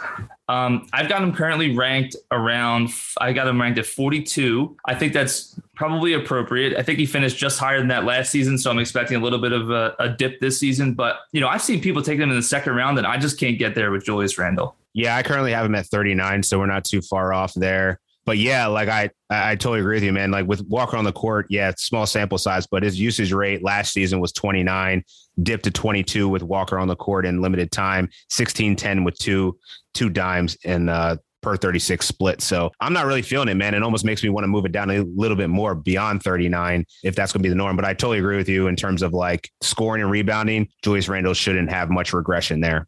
Um, 0.48 0.86
I've 0.92 1.08
got 1.08 1.22
him 1.22 1.34
currently 1.34 1.76
ranked 1.76 2.16
around, 2.30 2.90
I 3.20 3.32
got 3.32 3.46
him 3.46 3.60
ranked 3.60 3.78
at 3.78 3.86
42. 3.86 4.76
I 4.86 4.94
think 4.94 5.12
that's 5.12 5.58
probably 5.74 6.14
appropriate. 6.14 6.76
I 6.76 6.82
think 6.82 6.98
he 6.98 7.06
finished 7.06 7.36
just 7.36 7.58
higher 7.58 7.78
than 7.78 7.88
that 7.88 8.04
last 8.04 8.30
season. 8.30 8.58
So 8.58 8.70
I'm 8.70 8.78
expecting 8.78 9.16
a 9.16 9.20
little 9.20 9.38
bit 9.38 9.52
of 9.52 9.70
a, 9.70 9.94
a 9.98 10.08
dip 10.08 10.40
this 10.40 10.58
season. 10.58 10.94
But, 10.94 11.16
you 11.32 11.40
know, 11.40 11.48
I've 11.48 11.62
seen 11.62 11.80
people 11.80 12.02
take 12.02 12.18
him 12.18 12.30
in 12.30 12.36
the 12.36 12.42
second 12.42 12.74
round 12.74 12.98
and 12.98 13.06
I 13.06 13.18
just 13.18 13.38
can't 13.38 13.58
get 13.58 13.74
there 13.74 13.90
with 13.90 14.04
Julius 14.04 14.38
Randle. 14.38 14.76
Yeah, 14.94 15.16
I 15.16 15.22
currently 15.22 15.52
have 15.52 15.64
him 15.64 15.74
at 15.74 15.86
39. 15.86 16.42
So 16.42 16.58
we're 16.58 16.66
not 16.66 16.84
too 16.84 17.00
far 17.00 17.32
off 17.32 17.54
there 17.54 18.00
but 18.24 18.38
yeah, 18.38 18.66
like 18.66 18.88
I, 18.88 19.10
I 19.30 19.56
totally 19.56 19.80
agree 19.80 19.96
with 19.96 20.04
you, 20.04 20.12
man. 20.12 20.30
Like 20.30 20.46
with 20.46 20.62
Walker 20.68 20.96
on 20.96 21.04
the 21.04 21.12
court, 21.12 21.46
yeah, 21.50 21.72
small 21.76 22.06
sample 22.06 22.38
size, 22.38 22.66
but 22.66 22.82
his 22.82 22.98
usage 22.98 23.32
rate 23.32 23.62
last 23.62 23.92
season 23.92 24.20
was 24.20 24.32
29, 24.32 25.02
dipped 25.42 25.64
to 25.64 25.70
22 25.70 26.28
with 26.28 26.42
Walker 26.42 26.78
on 26.78 26.88
the 26.88 26.96
court 26.96 27.26
in 27.26 27.40
limited 27.40 27.72
time, 27.72 28.08
16, 28.30 28.76
10 28.76 29.04
with 29.04 29.18
two, 29.18 29.58
two 29.94 30.08
dimes 30.08 30.56
and 30.64 30.88
uh, 30.88 31.16
per 31.40 31.56
36 31.56 32.06
split. 32.06 32.40
So 32.40 32.70
I'm 32.80 32.92
not 32.92 33.06
really 33.06 33.22
feeling 33.22 33.48
it, 33.48 33.54
man. 33.54 33.74
It 33.74 33.82
almost 33.82 34.04
makes 34.04 34.22
me 34.22 34.28
want 34.28 34.44
to 34.44 34.48
move 34.48 34.64
it 34.64 34.72
down 34.72 34.90
a 34.90 35.00
little 35.00 35.36
bit 35.36 35.48
more 35.48 35.74
beyond 35.74 36.22
39 36.22 36.84
if 37.02 37.16
that's 37.16 37.32
going 37.32 37.40
to 37.40 37.46
be 37.46 37.50
the 37.50 37.56
norm. 37.56 37.74
But 37.74 37.84
I 37.84 37.92
totally 37.92 38.18
agree 38.18 38.36
with 38.36 38.48
you 38.48 38.68
in 38.68 38.76
terms 38.76 39.02
of 39.02 39.12
like 39.12 39.50
scoring 39.60 40.02
and 40.02 40.10
rebounding. 40.10 40.68
Julius 40.82 41.08
Randle 41.08 41.34
shouldn't 41.34 41.70
have 41.70 41.90
much 41.90 42.12
regression 42.12 42.60
there 42.60 42.86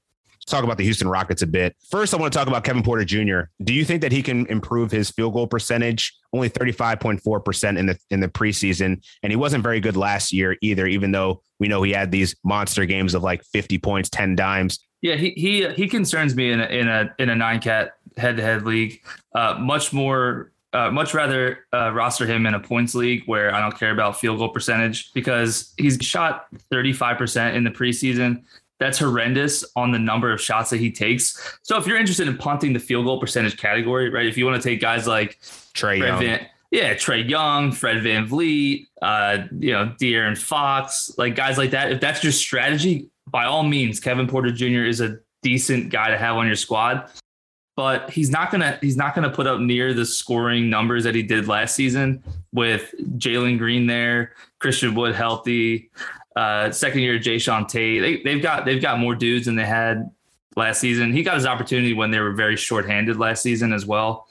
talk 0.51 0.65
about 0.65 0.79
the 0.79 0.85
Houston 0.85 1.09
Rockets 1.09 1.43
a 1.43 1.47
bit. 1.47 1.77
First, 1.91 2.15
I 2.15 2.17
want 2.17 2.33
to 2.33 2.39
talk 2.39 2.49
about 2.49 2.65
Kevin 2.65 2.83
Porter 2.83 3.05
Jr. 3.05 3.51
Do 3.63 3.73
you 3.73 3.85
think 3.85 4.01
that 4.03 4.13
he 4.13 4.23
can 4.23 4.47
improve 4.47 4.91
his 4.91 5.11
field 5.11 5.35
goal 5.35 5.47
percentage? 5.47 6.15
Only 6.33 6.51
35.4% 6.51 7.79
in 7.79 7.87
the 7.87 7.99
in 8.11 8.21
the 8.21 8.29
preseason. 8.29 9.05
And 9.23 9.33
he 9.33 9.37
wasn't 9.37 9.63
very 9.63 9.81
good 9.81 9.97
last 9.97 10.33
year 10.33 10.57
either, 10.61 10.87
even 10.87 11.13
though 11.13 11.43
we 11.59 11.69
know 11.69 11.83
he 11.83 11.93
had 11.93 12.11
these 12.11 12.35
monster 12.45 12.85
games 12.85 13.15
of 13.15 13.23
like 13.23 13.43
50 13.45 13.79
points, 13.79 14.09
10 14.11 14.37
dimes. 14.37 14.79
Yeah, 15.03 15.17
he 15.17 15.31
he 15.37 15.69
he 15.73 15.87
concerns 15.87 16.35
me 16.35 16.51
in 16.51 16.61
a 16.61 16.67
in 16.67 16.89
a 16.89 17.15
in 17.19 17.29
a 17.29 17.37
nine 17.37 17.61
cat 17.61 17.93
head 18.17 18.39
to 18.39 18.43
head 18.43 18.65
league. 18.65 19.03
Uh, 19.35 19.57
much 19.61 19.93
more 19.93 20.53
uh, 20.73 20.91
much 20.91 21.15
rather 21.15 21.67
uh, 21.73 21.93
roster 21.93 22.27
him 22.27 22.47
in 22.47 22.55
a 22.55 22.61
points 22.61 22.95
league 22.95 23.23
where 23.27 23.55
I 23.55 23.61
don't 23.61 23.79
care 23.79 23.93
about 23.93 24.19
field 24.19 24.39
goal 24.39 24.49
percentage 24.49 25.13
because 25.13 25.73
he's 25.77 25.99
shot 26.01 26.47
35% 26.73 27.55
in 27.55 27.63
the 27.63 27.71
preseason 27.71 28.43
that's 28.79 28.99
horrendous 28.99 29.65
on 29.77 29.93
the 29.93 29.99
number 29.99 30.33
of 30.33 30.41
shots 30.41 30.71
that 30.71 30.79
he 30.79 30.91
takes. 30.91 31.59
So 31.63 31.77
if 31.79 31.87
you're 31.87 31.97
interested 31.97 32.29
in 32.29 32.37
punting 32.37 32.73
the 32.73 32.81
field 32.81 33.07
goal 33.07 33.21
percentage 33.21 33.57
category, 33.57 34.11
right? 34.11 34.27
If 34.27 34.37
you 34.37 34.45
want 34.45 34.61
to 34.61 34.69
take 34.69 34.81
guys 34.81 35.07
like 35.07 35.39
Trae 35.75 35.99
Young. 35.99 36.21
Van, 36.21 36.47
yeah, 36.71 36.95
Trae 36.95 37.29
Young, 37.29 37.71
Fred 37.71 37.99
VanVleet, 37.99 38.87
uh, 39.01 39.45
you 39.59 39.73
know, 39.73 39.95
De'Aaron 40.01 40.37
Fox, 40.37 41.13
like 41.17 41.37
guys 41.37 41.57
like 41.57 41.71
that. 41.71 41.93
If 41.93 42.01
that's 42.01 42.23
your 42.25 42.33
strategy, 42.33 43.11
by 43.29 43.45
all 43.45 43.63
means, 43.63 44.01
Kevin 44.01 44.27
Porter 44.27 44.51
Jr. 44.51 44.85
is 44.85 45.01
a 45.01 45.19
decent 45.43 45.91
guy 45.91 46.11
to 46.11 46.19
have 46.19 46.37
on 46.37 46.47
your 46.47 46.57
squad. 46.57 47.09
But 47.77 48.11
he's 48.11 48.31
not 48.31 48.53
gonna 48.53 48.79
he's 48.81 48.97
not 48.97 49.17
gonna 49.17 49.31
put 49.31 49.49
up 49.49 49.61
near 49.61 49.95
the 49.95 50.07
scoring 50.07 50.71
numbers 50.71 51.03
that 51.05 51.15
he 51.15 51.25
did 51.25 51.49
last 51.49 51.75
season 51.75 52.23
with 52.53 52.95
Jalen 53.19 53.59
Green 53.59 53.87
there, 53.89 54.33
Christian 54.61 54.95
Wood 54.95 55.15
healthy 55.17 55.91
uh, 56.37 56.71
second 56.71 57.01
year 57.01 57.19
Jae'Sean 57.19 57.69
Tate. 57.69 58.01
They, 58.01 58.23
they've 58.23 58.43
got 58.43 58.65
they've 58.65 58.83
got 58.83 58.99
more 58.99 59.15
dudes 59.15 59.47
than 59.47 59.57
they 59.57 59.67
had 59.67 60.11
last 60.57 60.81
season. 60.81 61.13
He 61.13 61.23
got 61.23 61.35
his 61.35 61.47
opportunity 61.47 61.93
when 61.93 62.11
they 62.11 62.21
were 62.21 62.33
very 62.33 62.57
shorthanded 62.57 63.19
last 63.19 63.43
season 63.43 63.73
as 63.73 63.87
well. 63.87 64.29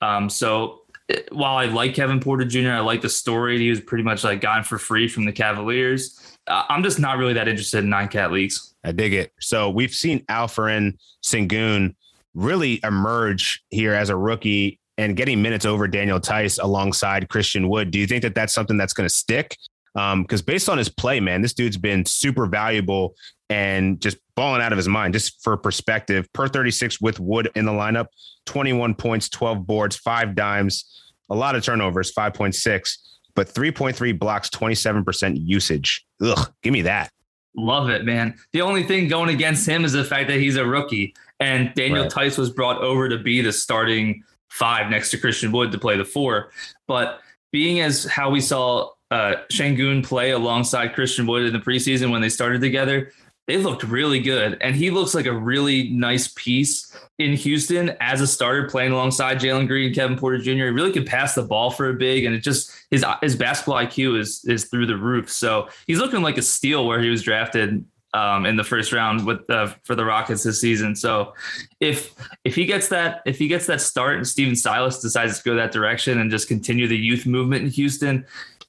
Um, 0.00 0.28
so 0.28 0.82
eh, 1.08 1.20
while 1.32 1.56
I 1.56 1.66
like 1.66 1.94
Kevin 1.94 2.20
Porter 2.20 2.44
Jr., 2.44 2.70
I 2.70 2.80
like 2.80 3.00
the 3.00 3.08
story. 3.08 3.58
He 3.58 3.70
was 3.70 3.80
pretty 3.80 4.04
much 4.04 4.24
like 4.24 4.40
gone 4.40 4.64
for 4.64 4.78
free 4.78 5.08
from 5.08 5.24
the 5.24 5.32
Cavaliers. 5.32 6.20
Uh, 6.46 6.64
I'm 6.68 6.82
just 6.82 6.98
not 6.98 7.16
really 7.16 7.32
that 7.34 7.48
interested 7.48 7.84
in 7.84 7.90
nine 7.90 8.08
cat 8.08 8.32
leagues. 8.32 8.74
I 8.84 8.92
dig 8.92 9.14
it. 9.14 9.32
So 9.40 9.70
we've 9.70 9.94
seen 9.94 10.20
Alperen 10.26 10.98
Sengun 11.22 11.94
really 12.34 12.80
emerge 12.82 13.62
here 13.70 13.94
as 13.94 14.10
a 14.10 14.16
rookie 14.16 14.78
and 14.98 15.16
getting 15.16 15.40
minutes 15.40 15.64
over 15.64 15.88
Daniel 15.88 16.18
Theis 16.18 16.58
alongside 16.58 17.28
Christian 17.28 17.68
Wood. 17.68 17.90
Do 17.90 17.98
you 17.98 18.06
think 18.06 18.22
that 18.22 18.34
that's 18.34 18.52
something 18.52 18.76
that's 18.76 18.92
going 18.92 19.08
to 19.08 19.14
stick? 19.14 19.56
Because 19.94 20.40
um, 20.40 20.44
based 20.44 20.68
on 20.68 20.76
his 20.76 20.88
play, 20.88 21.20
man, 21.20 21.40
this 21.40 21.54
dude's 21.54 21.76
been 21.76 22.04
super 22.04 22.46
valuable 22.46 23.14
and 23.48 24.00
just 24.00 24.16
balling 24.34 24.60
out 24.60 24.72
of 24.72 24.76
his 24.76 24.88
mind. 24.88 25.14
Just 25.14 25.42
for 25.42 25.56
perspective, 25.56 26.30
per 26.32 26.48
36 26.48 27.00
with 27.00 27.20
Wood 27.20 27.50
in 27.54 27.64
the 27.64 27.72
lineup, 27.72 28.06
21 28.46 28.94
points, 28.94 29.28
12 29.28 29.66
boards, 29.66 29.96
five 29.96 30.34
dimes, 30.34 30.84
a 31.30 31.34
lot 31.34 31.54
of 31.54 31.62
turnovers, 31.62 32.12
5.6, 32.12 32.96
but 33.34 33.48
3.3 33.48 34.18
blocks, 34.18 34.48
27% 34.50 35.36
usage. 35.40 36.04
Ugh, 36.20 36.52
give 36.62 36.72
me 36.72 36.82
that. 36.82 37.10
Love 37.56 37.88
it, 37.88 38.04
man. 38.04 38.34
The 38.52 38.62
only 38.62 38.82
thing 38.82 39.06
going 39.06 39.30
against 39.30 39.68
him 39.68 39.84
is 39.84 39.92
the 39.92 40.02
fact 40.02 40.28
that 40.28 40.38
he's 40.38 40.56
a 40.56 40.66
rookie. 40.66 41.14
And 41.38 41.72
Daniel 41.74 42.04
right. 42.04 42.12
Theis 42.12 42.36
was 42.36 42.50
brought 42.50 42.78
over 42.78 43.08
to 43.08 43.18
be 43.18 43.40
the 43.42 43.52
starting 43.52 44.24
five 44.48 44.90
next 44.90 45.10
to 45.10 45.18
Christian 45.18 45.52
Wood 45.52 45.70
to 45.72 45.78
play 45.78 45.96
the 45.96 46.04
four. 46.04 46.50
But 46.88 47.20
being 47.52 47.80
as 47.80 48.04
how 48.04 48.30
we 48.30 48.40
saw 48.40 48.90
uh, 49.14 49.36
Sengun 49.52 50.04
play 50.04 50.32
alongside 50.32 50.92
Christian 50.92 51.24
Wood 51.24 51.44
in 51.44 51.52
the 51.52 51.60
preseason 51.60 52.10
when 52.10 52.20
they 52.20 52.28
started 52.28 52.60
together, 52.60 53.12
they 53.46 53.58
looked 53.58 53.84
really 53.84 54.18
good. 54.18 54.58
And 54.60 54.74
he 54.74 54.90
looks 54.90 55.14
like 55.14 55.26
a 55.26 55.32
really 55.32 55.90
nice 55.90 56.28
piece 56.34 56.96
in 57.20 57.34
Houston 57.34 57.90
as 58.00 58.20
a 58.20 58.26
starter 58.26 58.68
playing 58.68 58.90
alongside 58.90 59.38
Jalen 59.38 59.68
Green, 59.68 59.94
Kevin 59.94 60.18
Porter 60.18 60.38
Jr. 60.38 60.50
He 60.50 60.60
really 60.62 60.90
could 60.90 61.06
pass 61.06 61.36
the 61.36 61.44
ball 61.44 61.70
for 61.70 61.90
a 61.90 61.94
big, 61.94 62.24
and 62.24 62.34
it 62.34 62.40
just 62.40 62.72
his 62.90 63.04
his 63.22 63.36
basketball 63.36 63.76
IQ 63.76 64.18
is 64.18 64.44
is 64.46 64.64
through 64.64 64.86
the 64.86 64.96
roof. 64.96 65.30
So 65.30 65.68
he's 65.86 65.98
looking 65.98 66.22
like 66.22 66.36
a 66.36 66.42
steal 66.42 66.84
where 66.84 67.00
he 67.00 67.08
was 67.08 67.22
drafted 67.22 67.84
um, 68.14 68.46
in 68.46 68.56
the 68.56 68.64
first 68.64 68.92
round 68.92 69.26
with 69.26 69.48
uh, 69.50 69.74
for 69.82 69.94
the 69.94 70.04
Rockets 70.04 70.44
this 70.44 70.60
season. 70.60 70.96
So 70.96 71.34
if 71.80 72.14
if 72.44 72.54
he 72.54 72.64
gets 72.64 72.88
that 72.88 73.22
if 73.26 73.38
he 73.38 73.48
gets 73.48 73.66
that 73.66 73.80
start 73.80 74.16
and 74.16 74.26
Stephen 74.26 74.56
Silas 74.56 75.00
decides 75.00 75.38
to 75.38 75.44
go 75.44 75.54
that 75.56 75.72
direction 75.72 76.20
and 76.20 76.30
just 76.30 76.48
continue 76.48 76.86
the 76.88 76.96
youth 76.96 77.26
movement 77.26 77.64
in 77.64 77.70
Houston, 77.70 78.24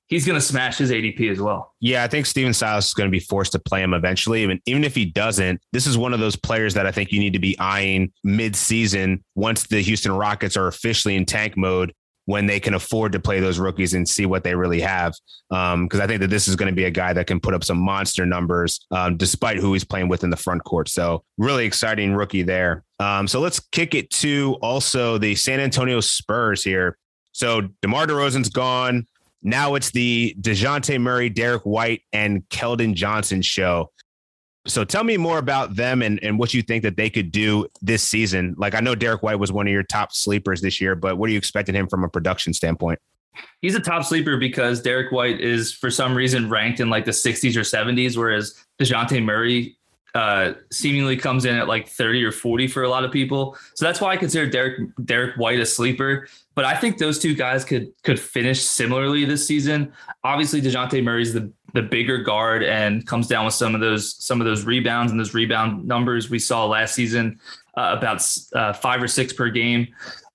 he's 0.08 0.26
going 0.26 0.40
to 0.40 0.46
smash 0.46 0.78
his 0.78 0.92
ADP 0.92 1.32
as 1.32 1.40
well. 1.40 1.74
Yeah, 1.80 2.04
I 2.04 2.08
think 2.08 2.26
Stephen 2.26 2.54
Silas 2.54 2.88
is 2.88 2.94
going 2.94 3.08
to 3.08 3.12
be 3.12 3.20
forced 3.20 3.52
to 3.54 3.60
play 3.60 3.82
him 3.82 3.94
eventually. 3.94 4.44
Even, 4.44 4.62
even 4.66 4.84
if 4.84 4.96
he 4.96 5.06
doesn't, 5.06 5.62
this 5.72 5.88
is 5.88 5.98
one 5.98 6.14
of 6.14 6.20
those 6.20 6.36
players 6.36 6.74
that 6.76 6.86
I 6.86 6.92
think 6.92 7.12
you 7.12 7.20
need 7.20 7.34
to 7.34 7.40
be 7.40 7.58
eyeing 7.60 8.12
mid-season 8.24 9.24
once 9.36 9.68
the 9.68 9.82
Houston 9.82 10.12
Rockets 10.12 10.58
are 10.58 10.68
officially 10.68 11.16
in 11.16 11.26
tank 11.26 11.58
mode 11.58 11.94
when 12.26 12.48
they 12.48 12.60
can 12.60 12.74
afford 12.74 13.12
to 13.12 13.20
play 13.20 13.40
those 13.40 13.60
rookies 13.60 13.94
and 13.94 14.08
see 14.08 14.26
what 14.26 14.44
they 14.44 14.56
really 14.56 14.82
have. 14.82 15.14
Because 15.50 15.74
um, 15.74 16.02
I 16.02 16.08
think 16.08 16.22
that 16.22 16.30
this 16.30 16.48
is 16.48 16.56
going 16.56 16.72
to 16.72 16.76
be 16.76 16.86
a 16.86 16.92
guy 16.92 17.14
that 17.14 17.28
can 17.28 17.40
put 17.40 17.54
up 17.54 17.64
some 17.64 17.78
monster 17.78 18.26
numbers 18.26 18.86
um, 18.92 19.16
despite 19.16 19.58
who 19.58 19.74
he's 19.74 19.84
playing 19.84 20.08
with 20.08 20.24
in 20.24 20.32
the 20.32 20.38
front 20.38 20.64
court. 20.64 20.90
So, 20.90 21.24
really 21.38 21.66
exciting 21.66 22.16
rookie 22.16 22.42
there. 22.42 22.84
Um, 23.00 23.28
so, 23.28 23.40
let's 23.40 23.60
kick 23.60 23.94
it 23.94 24.10
to 24.12 24.58
also 24.62 25.18
the 25.20 25.36
San 25.36 25.60
Antonio 25.60 26.00
Spurs 26.00 26.64
here. 26.64 26.98
So, 27.32 27.70
DeMar 27.82 28.08
DeRozan's 28.08 28.50
gone. 28.50 29.06
Now 29.46 29.76
it's 29.76 29.92
the 29.92 30.36
DeJounte 30.42 31.00
Murray, 31.00 31.30
Derrick 31.30 31.62
White, 31.62 32.02
and 32.12 32.42
Keldon 32.50 32.96
Johnson 32.96 33.44
show. 33.44 33.92
So 34.66 34.84
tell 34.84 35.04
me 35.04 35.18
more 35.18 35.38
about 35.38 35.76
them 35.76 36.02
and, 36.02 36.22
and 36.24 36.40
what 36.40 36.56
you 36.56 36.64
think 36.64 36.82
that 36.82 36.98
they 36.98 37.12
could 37.12 37.32
do 37.32 37.68
this 37.80 38.02
season. 38.02 38.56
Like 38.58 38.74
I 38.74 38.80
know 38.80 38.96
Derrick 38.96 39.22
White 39.22 39.36
was 39.36 39.52
one 39.52 39.68
of 39.68 39.72
your 39.72 39.84
top 39.84 40.14
sleepers 40.14 40.62
this 40.62 40.82
year, 40.82 40.96
but 40.96 41.20
what 41.20 41.30
are 41.30 41.32
you 41.32 41.38
expecting 41.38 41.76
him 41.76 41.88
from 41.88 42.04
a 42.04 42.10
production 42.10 42.56
standpoint? 42.56 42.98
He's 43.62 43.76
a 43.76 43.80
top 43.80 44.04
sleeper 44.04 44.38
because 44.38 44.82
Derrick 44.82 45.12
White 45.12 45.40
is 45.40 45.72
for 45.72 45.92
some 45.92 46.16
reason 46.16 46.50
ranked 46.50 46.80
in 46.80 46.90
like 46.90 47.06
the 47.06 47.12
60s 47.12 47.56
or 47.56 47.60
70s, 47.60 48.18
whereas 48.18 48.66
DeJounte 48.80 49.24
Murray 49.24 49.78
uh, 50.16 50.54
seemingly 50.72 51.18
comes 51.18 51.46
in 51.46 51.56
at 51.56 51.68
like 51.68 51.88
30 51.88 52.24
or 52.24 52.32
40 52.32 52.68
for 52.68 52.82
a 52.82 52.90
lot 52.90 53.04
of 53.04 53.12
people. 53.12 53.56
So 53.76 53.86
that's 53.86 54.02
why 54.02 54.14
I 54.14 54.18
consider 54.18 54.50
Derrick 54.50 54.90
Derrick 55.04 55.36
White 55.36 55.60
a 55.60 55.66
sleeper. 55.66 56.28
But 56.56 56.66
I 56.66 56.76
think 56.76 56.98
those 56.98 57.20
two 57.20 57.36
guys 57.36 57.66
could 57.66 57.92
could 58.04 58.20
finish 58.20 58.62
similarly 58.62 59.26
this 59.26 59.46
season. 59.46 59.92
Obviously, 60.24 60.62
DeJounte 60.62 61.04
Murray's 61.04 61.34
the 61.34 61.52
the 61.74 61.82
bigger 61.82 62.20
guard 62.20 62.64
and 62.64 63.06
comes 63.06 63.28
down 63.28 63.46
with 63.46 63.54
some 63.54 63.76
of 63.76 63.82
those 63.82 64.16
some 64.24 64.40
of 64.40 64.46
those 64.46 64.64
rebounds 64.64 65.12
and 65.12 65.20
those 65.20 65.34
rebound 65.34 65.86
numbers 65.86 66.30
we 66.30 66.40
saw 66.40 66.66
last 66.66 66.96
season, 66.96 67.40
uh, 67.78 67.96
about 67.98 68.26
uh, 68.54 68.74
five 68.74 69.02
or 69.04 69.08
six 69.08 69.34
per 69.34 69.50
game. 69.50 69.88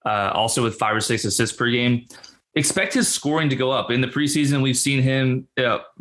Uh, 0.06 0.30
also 0.32 0.62
with 0.62 0.76
five 0.76 0.96
or 0.96 1.00
six 1.00 1.26
assists 1.26 1.54
per 1.54 1.70
game 1.70 2.06
expect 2.54 2.94
his 2.94 3.08
scoring 3.08 3.48
to 3.48 3.56
go 3.56 3.70
up. 3.70 3.90
In 3.90 4.00
the 4.00 4.08
preseason, 4.08 4.62
we've 4.62 4.76
seen 4.76 5.02
him 5.02 5.46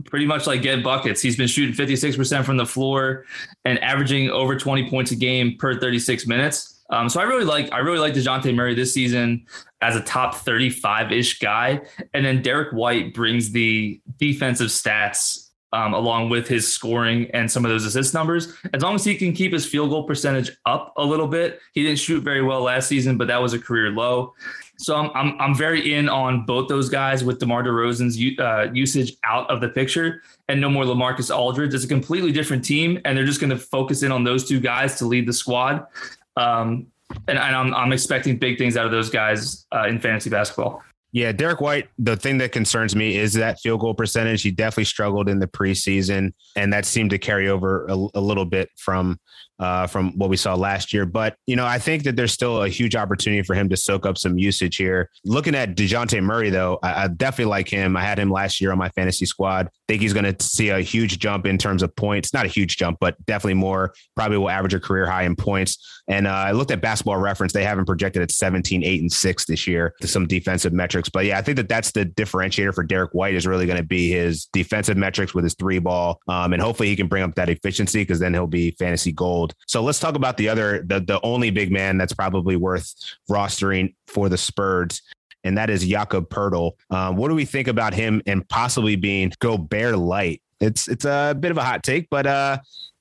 pretty 0.06 0.26
much 0.26 0.48
like 0.48 0.62
get 0.62 0.84
buckets. 0.84 1.22
He's 1.22 1.36
been 1.38 1.48
shooting 1.48 1.76
56% 1.76 2.44
from 2.44 2.58
the 2.58 2.66
floor 2.66 3.26
and 3.66 3.80
averaging 3.84 4.30
over 4.30 4.58
20 4.58 4.90
points 4.90 5.12
a 5.12 5.16
game 5.16 5.58
per 5.58 5.80
36 5.80 6.28
minutes. 6.28 6.79
Um, 6.90 7.08
so 7.10 7.20
I 7.20 7.24
really 7.24 7.46
like 7.46 7.72
I 7.72 7.80
really 7.80 8.00
like 8.00 8.14
Dejounte 8.14 8.54
Murray 8.54 8.74
this 8.74 8.94
season 8.94 9.46
as 9.82 9.96
a 9.96 10.02
top 10.02 10.36
35 10.36 11.12
ish 11.12 11.40
guy, 11.40 11.82
and 12.14 12.26
then 12.26 12.42
Derrick 12.42 12.74
White 12.74 13.14
brings 13.14 13.52
the 13.52 14.02
defensive 14.18 14.68
stats 14.68 15.50
um, 15.72 15.94
along 15.94 16.30
with 16.30 16.48
his 16.48 16.72
scoring 16.72 17.30
and 17.34 17.50
some 17.50 17.64
of 17.64 17.70
those 17.70 17.86
assist 17.86 18.14
numbers. 18.14 18.54
As 18.74 18.82
long 18.82 18.96
as 18.96 19.06
he 19.06 19.16
can 19.16 19.34
keep 19.34 19.54
his 19.54 19.66
field 19.66 19.92
goal 19.92 20.04
percentage 20.04 20.52
up 20.66 20.94
a 20.98 21.06
little 21.06 21.28
bit, 21.28 21.60
he 21.74 21.84
didn't 21.84 22.00
shoot 22.00 22.24
very 22.24 22.42
well 22.42 22.62
last 22.62 22.88
season, 22.88 23.18
but 23.18 23.28
that 23.28 23.42
was 23.42 23.54
a 23.54 23.60
career 23.60 23.92
low. 23.92 24.34
So 24.80 24.96
I'm, 24.96 25.12
I'm, 25.14 25.42
I'm 25.42 25.56
very 25.56 25.94
in 25.94 26.08
on 26.08 26.46
both 26.46 26.70
those 26.70 26.90
guys 26.90 27.24
with 27.24 27.38
DeMar 27.40 27.64
DeRozan's 27.64 28.18
uh, 28.40 28.72
usage 28.74 29.14
out 29.26 29.50
of 29.50 29.60
the 29.60 29.70
picture 29.70 30.22
and 30.48 30.62
no 30.62 30.70
more 30.70 30.86
LaMarcus 30.86 31.36
Aldridge. 31.36 31.74
It's 31.74 31.84
a 31.84 31.88
completely 31.88 32.32
different 32.32 32.64
team, 32.64 33.00
and 33.04 33.18
they're 33.18 33.26
just 33.26 33.42
going 33.42 33.50
to 33.50 33.58
focus 33.58 34.04
in 34.04 34.12
on 34.12 34.24
those 34.24 34.48
two 34.48 34.60
guys 34.60 34.96
to 35.00 35.06
lead 35.06 35.28
the 35.28 35.34
squad. 35.34 35.86
Um, 36.40 36.88
and, 37.28 37.38
and 37.38 37.56
I'm, 37.56 37.74
I'm 37.74 37.92
expecting 37.92 38.38
big 38.38 38.58
things 38.58 38.78
out 38.78 38.86
of 38.86 38.92
those 38.92 39.10
guys 39.10 39.66
uh, 39.74 39.88
in 39.88 40.00
fantasy 40.00 40.30
basketball. 40.30 40.84
Yeah, 41.12 41.32
Derrick 41.32 41.60
White, 41.60 41.90
the 41.98 42.16
thing 42.16 42.38
that 42.38 42.52
concerns 42.52 42.96
me 42.96 43.18
is 43.18 43.34
that 43.34 43.60
field 43.60 43.80
goal 43.80 43.96
percentage. 43.96 44.44
He 44.44 44.52
definitely 44.52 44.86
struggled 44.86 45.28
in 45.28 45.40
the 45.40 45.48
preseason, 45.48 46.34
and 46.56 46.72
that 46.72 46.86
seemed 46.86 47.10
to 47.10 47.18
carry 47.18 47.50
over 47.50 47.88
a, 47.88 48.08
a 48.14 48.22
little 48.22 48.46
bit 48.46 48.70
from 48.78 49.20
uh, 49.60 49.86
from 49.88 50.18
what 50.18 50.30
we 50.30 50.38
saw 50.38 50.56
last 50.56 50.94
year. 50.94 51.06
But, 51.06 51.36
you 51.46 51.56
know, 51.56 51.66
I 51.66 51.80
think 51.80 52.04
that 52.04 52.16
there's 52.16 52.32
still 52.32 52.64
a 52.64 52.70
huge 52.70 52.96
opportunity 52.96 53.44
for 53.44 53.54
him 53.54 53.68
to 53.70 53.78
soak 53.78 54.06
up 54.06 54.18
some 54.18 54.38
usage 54.38 54.78
here. 54.78 55.10
Looking 55.26 55.54
at 55.54 55.76
DeJounte 55.76 56.24
Murray, 56.24 56.50
though, 56.50 56.80
I, 56.82 57.04
I 57.04 57.08
definitely 57.08 57.50
like 57.50 57.68
him. 57.68 57.98
I 57.98 58.02
had 58.02 58.18
him 58.18 58.32
last 58.32 58.62
year 58.62 58.72
on 58.72 58.78
my 58.78 58.90
fantasy 58.90 59.26
squad. 59.26 59.70
think 59.88 60.02
he's 60.02 60.14
going 60.14 60.34
to 60.34 60.44
see 60.44 60.70
a 60.70 60.80
huge 60.80 61.20
jump 61.20 61.46
in 61.46 61.58
terms 61.58 61.84
of 61.84 61.94
points. 61.96 62.34
Not 62.34 62.46
a 62.46 62.50
huge 62.50 62.78
jump, 62.78 62.98
but 63.02 63.24
definitely 63.26 63.56
more. 63.56 63.94
Probably 64.16 64.38
will 64.38 64.50
average 64.50 64.74
a 64.74 64.80
career 64.80 65.10
high 65.10 65.24
in 65.24 65.36
points. 65.36 65.78
And 66.08 66.26
uh, 66.26 66.32
I 66.32 66.54
looked 66.54 66.72
at 66.72 66.82
basketball 66.82 67.18
reference. 67.18 67.54
They 67.54 67.64
haven't 67.64 67.86
projected 67.86 68.22
at 68.22 68.32
17, 68.32 68.84
8, 68.84 69.02
and 69.02 69.12
6 69.12 69.46
this 69.46 69.68
year 69.68 69.94
to 70.02 70.08
some 70.08 70.26
defensive 70.26 70.74
metrics. 70.74 70.99
But 71.08 71.26
yeah, 71.26 71.38
I 71.38 71.42
think 71.42 71.56
that 71.56 71.70
that's 71.70 71.92
the 71.92 72.06
differentiator 72.06 72.74
for 72.74 72.84
Derrick 72.84 73.14
White 73.14 73.36
is 73.36 73.48
really 73.48 73.66
going 73.66 73.78
to 73.78 73.84
be 73.84 74.10
his 74.10 74.48
defensive 74.48 74.98
metrics 74.98 75.34
with 75.34 75.46
his 75.46 75.54
three 75.54 75.80
ball. 75.80 76.20
Um, 76.28 76.52
and 76.52 76.62
hopefully 76.62 76.90
he 76.90 76.98
can 76.98 77.08
bring 77.08 77.24
up 77.24 77.36
that 77.36 77.50
efficiency 77.50 78.02
because 78.02 78.20
then 78.20 78.34
he'll 78.34 78.48
be 78.48 78.72
fantasy 78.72 79.14
gold. 79.14 79.54
So 79.68 79.82
let's 79.82 80.00
talk 80.00 80.16
about 80.16 80.36
the 80.36 80.50
other, 80.50 80.84
the, 80.86 81.00
the 81.00 81.22
only 81.22 81.52
big 81.52 81.72
man 81.72 81.98
that's 81.98 82.14
probably 82.14 82.58
worth 82.58 82.94
rostering 83.30 83.94
for 84.08 84.28
the 84.28 84.38
Spurs 84.38 85.02
and 85.44 85.58
that 85.58 85.70
is 85.70 85.86
Jakob 85.86 86.30
Poeltl. 86.30 86.74
Um, 86.90 87.16
what 87.16 87.30
do 87.30 87.36
we 87.36 87.46
think 87.46 87.68
about 87.68 87.94
him 87.94 88.22
and 88.26 88.48
possibly 88.50 88.96
being 88.96 89.32
go 89.40 89.58
Gobert 89.58 89.98
light? 89.98 90.42
It's 90.60 90.88
it's 90.88 91.06
a 91.06 91.36
bit 91.40 91.52
of 91.52 91.58
a 91.58 91.64
hot 91.64 91.84
take, 91.84 92.10
but 92.10 92.28
uh, 92.28 92.58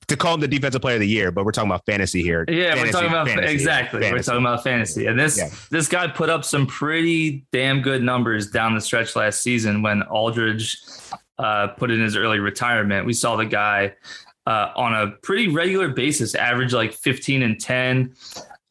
to 0.09 0.17
call 0.17 0.33
him 0.33 0.41
the 0.41 0.47
defensive 0.47 0.81
player 0.81 0.95
of 0.95 1.01
the 1.01 1.07
year, 1.07 1.31
but 1.31 1.45
we're 1.45 1.51
talking 1.51 1.69
about 1.69 1.85
fantasy 1.85 2.21
here. 2.21 2.45
Yeah, 2.47 2.75
fantasy, 2.75 2.85
we're 2.85 2.91
talking 2.91 3.09
about 3.09 3.27
fantasy, 3.27 3.53
exactly. 3.53 4.01
Fantasy. 4.01 4.13
We're 4.13 4.23
talking 4.23 4.45
about 4.45 4.63
fantasy, 4.63 5.05
and 5.05 5.19
this 5.19 5.37
yeah. 5.37 5.49
this 5.69 5.87
guy 5.87 6.07
put 6.07 6.29
up 6.29 6.43
some 6.43 6.67
pretty 6.67 7.45
damn 7.51 7.81
good 7.81 8.03
numbers 8.03 8.49
down 8.49 8.75
the 8.75 8.81
stretch 8.81 9.15
last 9.15 9.41
season 9.41 9.81
when 9.81 10.03
Aldridge 10.03 10.77
uh, 11.37 11.67
put 11.67 11.91
in 11.91 12.01
his 12.01 12.15
early 12.15 12.39
retirement. 12.39 13.05
We 13.05 13.13
saw 13.13 13.35
the 13.35 13.45
guy 13.45 13.95
uh, 14.45 14.71
on 14.75 14.93
a 14.93 15.11
pretty 15.21 15.47
regular 15.47 15.89
basis, 15.89 16.35
average 16.35 16.73
like 16.73 16.93
15 16.93 17.43
and 17.43 17.59
10, 17.59 18.15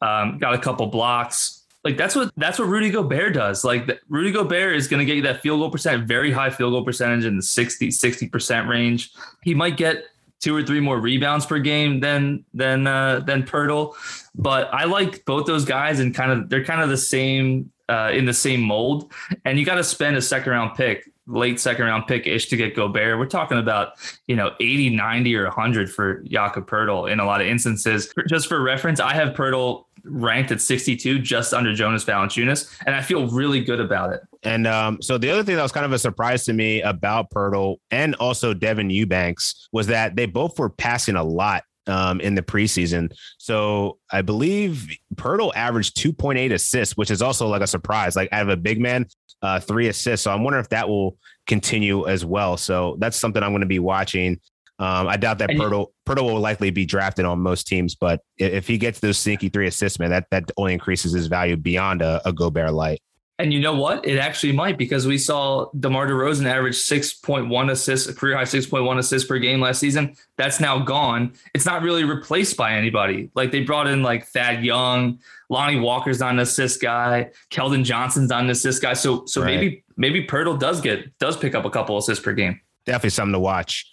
um, 0.01 0.37
got 0.37 0.53
a 0.53 0.59
couple 0.59 0.85
blocks. 0.87 1.65
Like 1.83 1.95
that's 1.95 2.15
what 2.15 2.31
that's 2.35 2.59
what 2.59 2.67
Rudy 2.67 2.89
Gobert 2.89 3.33
does. 3.33 3.63
Like 3.63 3.87
the, 3.87 3.97
Rudy 4.09 4.31
Gobert 4.31 4.75
is 4.75 4.87
going 4.89 4.99
to 4.99 5.05
get 5.05 5.15
you 5.15 5.21
that 5.23 5.41
field 5.41 5.61
goal 5.61 5.71
percent, 5.71 6.07
very 6.07 6.31
high 6.31 6.49
field 6.49 6.73
goal 6.73 6.83
percentage 6.83 7.23
in 7.23 7.37
the 7.37 7.41
60 7.41 7.87
60% 7.87 8.67
range. 8.67 9.11
He 9.41 9.55
might 9.55 9.77
get 9.77 10.03
two 10.39 10.55
or 10.55 10.63
three 10.63 10.79
more 10.79 10.99
rebounds 10.99 11.45
per 11.45 11.59
game 11.59 11.99
than 11.99 12.45
than 12.53 12.87
uh, 12.87 13.19
than 13.19 13.43
Poeltl, 13.43 13.93
but 14.35 14.73
I 14.73 14.85
like 14.85 15.25
both 15.25 15.45
those 15.45 15.65
guys 15.65 15.99
and 15.99 16.13
kind 16.13 16.31
of 16.31 16.49
they're 16.49 16.63
kind 16.63 16.81
of 16.81 16.89
the 16.89 16.97
same 16.97 17.71
uh, 17.89 18.11
in 18.13 18.25
the 18.25 18.33
same 18.33 18.61
mold. 18.61 19.11
And 19.45 19.59
you 19.59 19.65
got 19.65 19.75
to 19.75 19.83
spend 19.83 20.15
a 20.15 20.21
second 20.21 20.51
round 20.51 20.75
pick 20.75 21.11
late 21.29 21.59
second 21.59 21.85
round 21.85 22.07
pick 22.07 22.25
ish 22.27 22.47
to 22.47 22.57
get 22.57 22.75
Gobert. 22.75 23.17
We're 23.17 23.27
talking 23.27 23.59
about, 23.59 23.93
you 24.27 24.35
know, 24.35 24.51
80, 24.59 24.95
90 24.95 25.35
or 25.35 25.43
100 25.43 25.91
for 25.91 26.23
Jakob 26.23 26.67
Poeltl 26.67 27.11
in 27.11 27.19
a 27.19 27.25
lot 27.25 27.41
of 27.41 27.47
instances. 27.47 28.11
Just 28.27 28.47
for 28.47 28.61
reference, 28.61 28.99
I 28.99 29.13
have 29.13 29.35
Poeltl 29.35 29.85
ranked 30.03 30.51
at 30.51 30.61
62 30.61 31.19
just 31.19 31.53
under 31.53 31.73
Jonas 31.73 32.05
Valanciunas 32.05 32.75
and 32.85 32.95
I 32.95 33.01
feel 33.01 33.27
really 33.27 33.63
good 33.63 33.79
about 33.79 34.13
it. 34.13 34.21
And 34.43 34.67
um, 34.67 35.01
so 35.01 35.17
the 35.17 35.29
other 35.29 35.43
thing 35.43 35.55
that 35.55 35.63
was 35.63 35.71
kind 35.71 35.85
of 35.85 35.91
a 35.91 35.99
surprise 35.99 36.45
to 36.45 36.53
me 36.53 36.81
about 36.81 37.29
Poeltl 37.31 37.77
and 37.91 38.15
also 38.15 38.53
Devin 38.53 38.89
Eubanks 38.89 39.67
was 39.71 39.87
that 39.87 40.15
they 40.15 40.25
both 40.25 40.57
were 40.57 40.69
passing 40.69 41.15
a 41.15 41.23
lot 41.23 41.63
um, 41.87 42.21
in 42.21 42.35
the 42.35 42.41
preseason. 42.41 43.11
So 43.37 43.97
I 44.11 44.21
believe 44.21 44.87
Poeltl 45.15 45.51
averaged 45.55 45.97
2.8 45.97 46.53
assists, 46.53 46.95
which 46.95 47.11
is 47.11 47.21
also 47.21 47.47
like 47.47 47.61
a 47.61 47.67
surprise. 47.67 48.15
Like 48.15 48.29
out 48.31 48.43
of 48.43 48.49
a 48.49 48.57
big 48.57 48.79
man, 48.79 49.07
uh, 49.41 49.59
three 49.59 49.87
assists. 49.87 50.23
So 50.23 50.31
I'm 50.31 50.43
wondering 50.43 50.63
if 50.63 50.69
that 50.69 50.87
will 50.87 51.17
continue 51.47 52.07
as 52.07 52.23
well. 52.23 52.57
So 52.57 52.97
that's 52.99 53.17
something 53.17 53.41
I'm 53.41 53.51
going 53.51 53.61
to 53.61 53.67
be 53.67 53.79
watching. 53.79 54.39
Um, 54.79 55.07
I 55.09 55.17
doubt 55.17 55.39
that 55.39 55.49
Poeltl 55.49 55.89
will 56.07 56.39
likely 56.39 56.69
be 56.69 56.85
drafted 56.85 57.25
on 57.25 57.39
most 57.39 57.67
teams, 57.67 57.95
but 57.95 58.21
if 58.37 58.65
he 58.65 58.77
gets 58.77 59.01
those 59.01 59.17
sneaky 59.17 59.49
three 59.49 59.67
assists, 59.67 59.99
man, 59.99 60.09
that 60.11 60.27
that 60.31 60.49
only 60.55 60.73
increases 60.73 61.11
his 61.11 61.27
value 61.27 61.57
beyond 61.57 62.01
a, 62.01 62.21
a 62.25 62.31
Gobert 62.31 62.73
light. 62.73 63.01
And 63.39 63.53
you 63.53 63.61
know 63.61 63.73
what? 63.73 64.05
It 64.05 64.17
actually 64.17 64.51
might 64.51 64.77
because 64.77 65.07
we 65.07 65.17
saw 65.17 65.69
DeMar 65.79 66.07
DeRozan 66.07 66.45
average 66.45 66.75
6.1 66.75 67.71
assists, 67.71 68.09
a 68.09 68.13
career 68.13 68.35
high 68.35 68.43
6.1 68.43 68.97
assists 68.97 69.27
per 69.27 69.39
game 69.39 69.61
last 69.61 69.79
season. 69.79 70.15
That's 70.35 70.59
now 70.59 70.79
gone. 70.79 71.33
It's 71.53 71.65
not 71.65 71.81
really 71.81 72.03
replaced 72.03 72.57
by 72.57 72.73
anybody. 72.73 73.31
Like 73.35 73.51
they 73.51 73.61
brought 73.61 73.87
in 73.87 74.03
like 74.03 74.27
Thad 74.27 74.65
Young, 74.65 75.19
Lonnie 75.47 75.79
Walker's 75.79 76.19
not 76.19 76.33
an 76.33 76.39
assist 76.39 76.81
guy, 76.81 77.31
Keldon 77.49 77.85
Johnson's 77.85 78.29
not 78.29 78.43
an 78.43 78.49
assist 78.49 78.81
guy. 78.81 78.93
So 78.93 79.25
so 79.25 79.41
right. 79.41 79.55
maybe 79.55 79.83
maybe 79.95 80.27
Poeltl 80.27 80.59
does 80.59 80.81
get 80.81 81.17
does 81.17 81.37
pick 81.37 81.55
up 81.55 81.63
a 81.63 81.69
couple 81.69 81.97
assists 81.97 82.23
per 82.23 82.33
game. 82.33 82.59
Definitely 82.85 83.11
something 83.11 83.33
to 83.33 83.39
watch. 83.39 83.89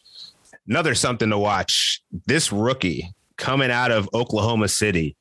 Another 0.69 0.95
something 0.95 1.31
to 1.31 1.39
watch. 1.39 2.03
This 2.27 2.53
rookie 2.53 3.13
coming 3.37 3.71
out 3.71 3.93
of 3.93 4.09
Oklahoma 4.15 4.69
City, 4.69 5.17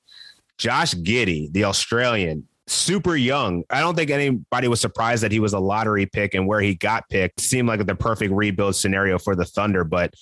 Josh 0.57 0.93
Giddey, 0.95 1.51
the 1.51 1.65
Australian, 1.65 2.47
super 2.67 3.15
young. 3.15 3.63
I 3.69 3.79
don't 3.79 3.95
think 3.95 4.09
anybody 4.09 4.67
was 4.67 4.81
surprised 4.81 5.23
that 5.23 5.31
he 5.31 5.39
was 5.39 5.53
a 5.53 5.59
lottery 5.59 6.05
pick 6.05 6.33
and 6.33 6.47
where 6.47 6.61
he 6.61 6.75
got 6.75 7.07
picked 7.09 7.39
seemed 7.39 7.67
like 7.67 7.85
the 7.85 7.95
perfect 7.95 8.33
rebuild 8.33 8.75
scenario 8.75 9.19
for 9.19 9.35
the 9.35 9.45
Thunder. 9.45 9.83
But 9.83 10.13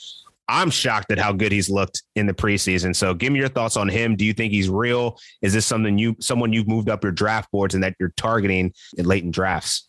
I'm 0.48 0.70
shocked 0.70 1.12
at 1.12 1.18
how 1.18 1.32
good 1.32 1.52
he's 1.52 1.70
looked 1.70 2.04
in 2.16 2.26
the 2.26 2.34
preseason. 2.34 2.96
So 2.96 3.14
give 3.14 3.32
me 3.32 3.40
your 3.40 3.48
thoughts 3.48 3.78
on 3.78 3.88
him. 3.88 4.16
Do 4.16 4.26
you 4.26 4.34
think 4.34 4.52
he's 4.52 4.70
real? 4.70 5.18
Is 5.42 5.54
this 5.54 5.66
something 5.66 5.98
you 5.98 6.18
someone 6.20 6.52
you've 6.52 6.68
moved 6.68 6.90
up 6.90 7.04
your 7.04 7.14
draft 7.14 7.50
boards 7.52 7.76
and 7.76 7.84
that 7.84 7.96
you're 8.00 8.14
targeting 8.18 8.74
in 8.98 9.06
late 9.06 9.24
in 9.24 9.32
drafts? 9.32 9.88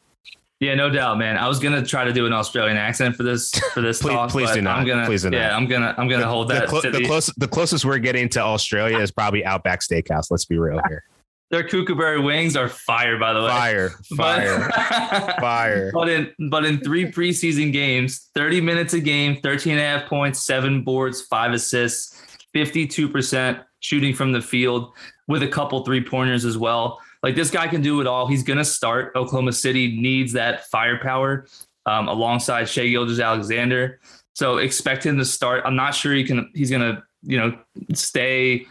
Yeah, 0.64 0.74
no 0.74 0.88
doubt, 0.88 1.18
man. 1.18 1.36
I 1.36 1.46
was 1.46 1.58
gonna 1.58 1.84
try 1.84 2.04
to 2.04 2.12
do 2.12 2.24
an 2.24 2.32
Australian 2.32 2.78
accent 2.78 3.16
for 3.16 3.22
this 3.22 3.50
for 3.74 3.82
this 3.82 4.00
please, 4.02 4.12
talk. 4.14 4.30
Please 4.30 4.50
do 4.52 4.62
not. 4.62 4.78
I'm 4.78 4.86
gonna, 4.86 5.04
please 5.04 5.22
do 5.22 5.30
not. 5.30 5.36
yeah. 5.36 5.54
I'm 5.54 5.66
gonna 5.66 5.94
I'm 5.98 6.08
gonna 6.08 6.22
the, 6.22 6.28
hold 6.28 6.48
that. 6.48 6.62
The, 6.62 6.66
clo- 6.68 6.90
the, 6.90 7.04
close, 7.04 7.26
the 7.36 7.48
closest 7.48 7.84
we're 7.84 7.98
getting 7.98 8.28
to 8.30 8.40
Australia 8.40 8.98
is 8.98 9.10
probably 9.10 9.44
Outback 9.44 9.80
Steakhouse. 9.80 10.30
Let's 10.30 10.46
be 10.46 10.56
real 10.58 10.80
here. 10.88 11.04
their 11.50 11.68
kookaburra 11.68 12.22
wings 12.22 12.56
are 12.56 12.68
fire, 12.68 13.18
by 13.18 13.34
the 13.34 13.42
way. 13.42 13.48
Fire, 13.48 13.88
fire, 14.16 14.70
But, 14.72 15.40
fire. 15.40 15.90
but 15.92 16.08
in 16.08 16.32
but 16.50 16.64
in 16.64 16.80
three 16.80 17.12
preseason 17.12 17.70
games, 17.70 18.30
30 18.34 18.62
minutes 18.62 18.94
a 18.94 19.00
game, 19.00 19.36
13 19.42 19.72
and 19.74 19.80
a 19.82 19.84
half 19.84 20.08
points, 20.08 20.42
seven 20.42 20.82
boards, 20.82 21.20
five 21.20 21.52
assists, 21.52 22.18
52% 22.56 23.62
shooting 23.80 24.14
from 24.14 24.32
the 24.32 24.40
field 24.40 24.94
with 25.28 25.42
a 25.42 25.48
couple 25.48 25.84
three 25.84 26.02
pointers 26.02 26.44
as 26.46 26.56
well. 26.56 27.00
Like 27.24 27.36
this 27.36 27.50
guy 27.50 27.68
can 27.68 27.80
do 27.80 28.02
it 28.02 28.06
all. 28.06 28.26
He's 28.26 28.42
gonna 28.42 28.66
start. 28.66 29.16
Oklahoma 29.16 29.54
City 29.54 29.98
needs 29.98 30.34
that 30.34 30.66
firepower 30.66 31.46
um, 31.86 32.06
alongside 32.06 32.68
Shai 32.68 32.88
Gilgeous-Alexander. 32.88 33.98
So 34.34 34.58
expect 34.58 35.06
him 35.06 35.16
to 35.16 35.24
start. 35.24 35.62
I'm 35.64 35.74
not 35.74 35.94
sure 35.94 36.12
he 36.12 36.22
can 36.22 36.50
he's 36.54 36.70
gonna, 36.70 37.02
you 37.22 37.38
know, 37.38 37.58
stay 37.94 38.66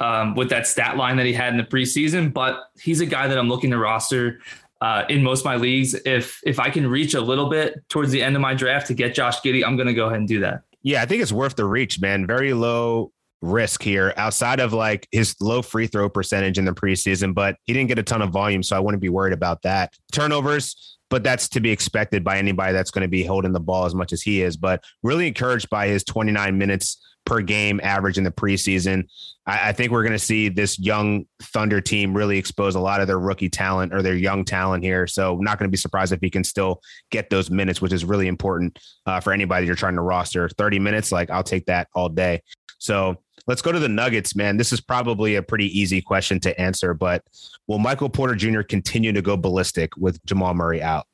um, 0.00 0.34
with 0.34 0.48
that 0.48 0.66
stat 0.66 0.96
line 0.96 1.18
that 1.18 1.26
he 1.26 1.34
had 1.34 1.52
in 1.52 1.58
the 1.58 1.64
preseason, 1.64 2.32
but 2.32 2.70
he's 2.80 3.02
a 3.02 3.06
guy 3.06 3.28
that 3.28 3.36
I'm 3.36 3.50
looking 3.50 3.72
to 3.72 3.78
roster 3.78 4.40
uh, 4.80 5.04
in 5.10 5.22
most 5.22 5.44
my 5.44 5.56
leagues. 5.56 5.92
If 6.06 6.40
if 6.46 6.58
I 6.58 6.70
can 6.70 6.86
reach 6.86 7.12
a 7.12 7.20
little 7.20 7.50
bit 7.50 7.86
towards 7.90 8.10
the 8.10 8.22
end 8.22 8.36
of 8.36 8.40
my 8.40 8.54
draft 8.54 8.86
to 8.86 8.94
get 8.94 9.14
Josh 9.14 9.42
Giddey, 9.42 9.62
I'm 9.62 9.76
going 9.76 9.88
to 9.88 9.92
go 9.92 10.06
ahead 10.06 10.20
and 10.20 10.28
do 10.28 10.40
that. 10.40 10.62
Yeah, 10.82 11.02
I 11.02 11.04
think 11.04 11.20
it's 11.20 11.32
worth 11.32 11.56
the 11.56 11.66
reach, 11.66 12.00
man. 12.00 12.26
Very 12.26 12.54
low 12.54 13.12
risk 13.40 13.82
here 13.82 14.12
outside 14.16 14.60
of 14.60 14.72
like 14.72 15.06
his 15.12 15.34
low 15.40 15.62
free 15.62 15.86
throw 15.86 16.08
percentage 16.08 16.58
in 16.58 16.64
the 16.64 16.72
preseason, 16.72 17.34
but 17.34 17.56
he 17.64 17.72
didn't 17.72 17.88
get 17.88 17.98
a 17.98 18.02
ton 18.02 18.22
of 18.22 18.30
volume. 18.30 18.62
So 18.62 18.76
I 18.76 18.80
wouldn't 18.80 19.02
be 19.02 19.08
worried 19.08 19.32
about 19.32 19.62
that. 19.62 19.92
Turnovers, 20.12 20.98
but 21.10 21.22
that's 21.22 21.48
to 21.50 21.60
be 21.60 21.70
expected 21.70 22.24
by 22.24 22.38
anybody 22.38 22.72
that's 22.72 22.90
going 22.90 23.02
to 23.02 23.08
be 23.08 23.24
holding 23.24 23.52
the 23.52 23.60
ball 23.60 23.84
as 23.86 23.94
much 23.94 24.12
as 24.12 24.22
he 24.22 24.42
is. 24.42 24.56
But 24.56 24.82
really 25.02 25.28
encouraged 25.28 25.70
by 25.70 25.88
his 25.88 26.04
29 26.04 26.58
minutes 26.58 27.04
per 27.24 27.40
game 27.42 27.78
average 27.82 28.18
in 28.18 28.24
the 28.24 28.30
preseason. 28.30 29.04
I, 29.46 29.68
I 29.68 29.72
think 29.72 29.92
we're 29.92 30.02
going 30.02 30.12
to 30.12 30.18
see 30.18 30.48
this 30.48 30.78
young 30.78 31.26
Thunder 31.42 31.80
team 31.80 32.16
really 32.16 32.38
expose 32.38 32.74
a 32.74 32.80
lot 32.80 33.00
of 33.00 33.06
their 33.06 33.18
rookie 33.18 33.50
talent 33.50 33.92
or 33.92 34.02
their 34.02 34.14
young 34.14 34.44
talent 34.44 34.82
here. 34.82 35.06
So 35.06 35.36
not 35.36 35.58
going 35.58 35.68
to 35.68 35.70
be 35.70 35.76
surprised 35.76 36.12
if 36.12 36.20
he 36.20 36.30
can 36.30 36.42
still 36.42 36.80
get 37.10 37.30
those 37.30 37.50
minutes, 37.50 37.80
which 37.80 37.92
is 37.92 38.04
really 38.04 38.28
important 38.28 38.78
uh, 39.06 39.20
for 39.20 39.32
anybody 39.32 39.66
you're 39.66 39.76
trying 39.76 39.96
to 39.96 40.02
roster. 40.02 40.48
30 40.48 40.78
minutes, 40.78 41.12
like 41.12 41.30
I'll 41.30 41.42
take 41.42 41.66
that 41.66 41.88
all 41.94 42.08
day. 42.08 42.42
So 42.78 43.18
let's 43.48 43.62
go 43.62 43.72
to 43.72 43.80
the 43.80 43.88
Nuggets, 43.88 44.36
man. 44.36 44.58
This 44.58 44.72
is 44.72 44.80
probably 44.80 45.34
a 45.34 45.42
pretty 45.42 45.66
easy 45.76 46.00
question 46.00 46.38
to 46.40 46.60
answer, 46.60 46.94
but 46.94 47.24
will 47.66 47.78
Michael 47.78 48.10
Porter 48.10 48.36
Jr. 48.36 48.60
continue 48.60 49.12
to 49.12 49.22
go 49.22 49.36
ballistic 49.36 49.96
with 49.96 50.24
Jamal 50.24 50.54
Murray 50.54 50.80
out? 50.80 51.06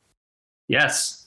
Yes. 0.68 1.23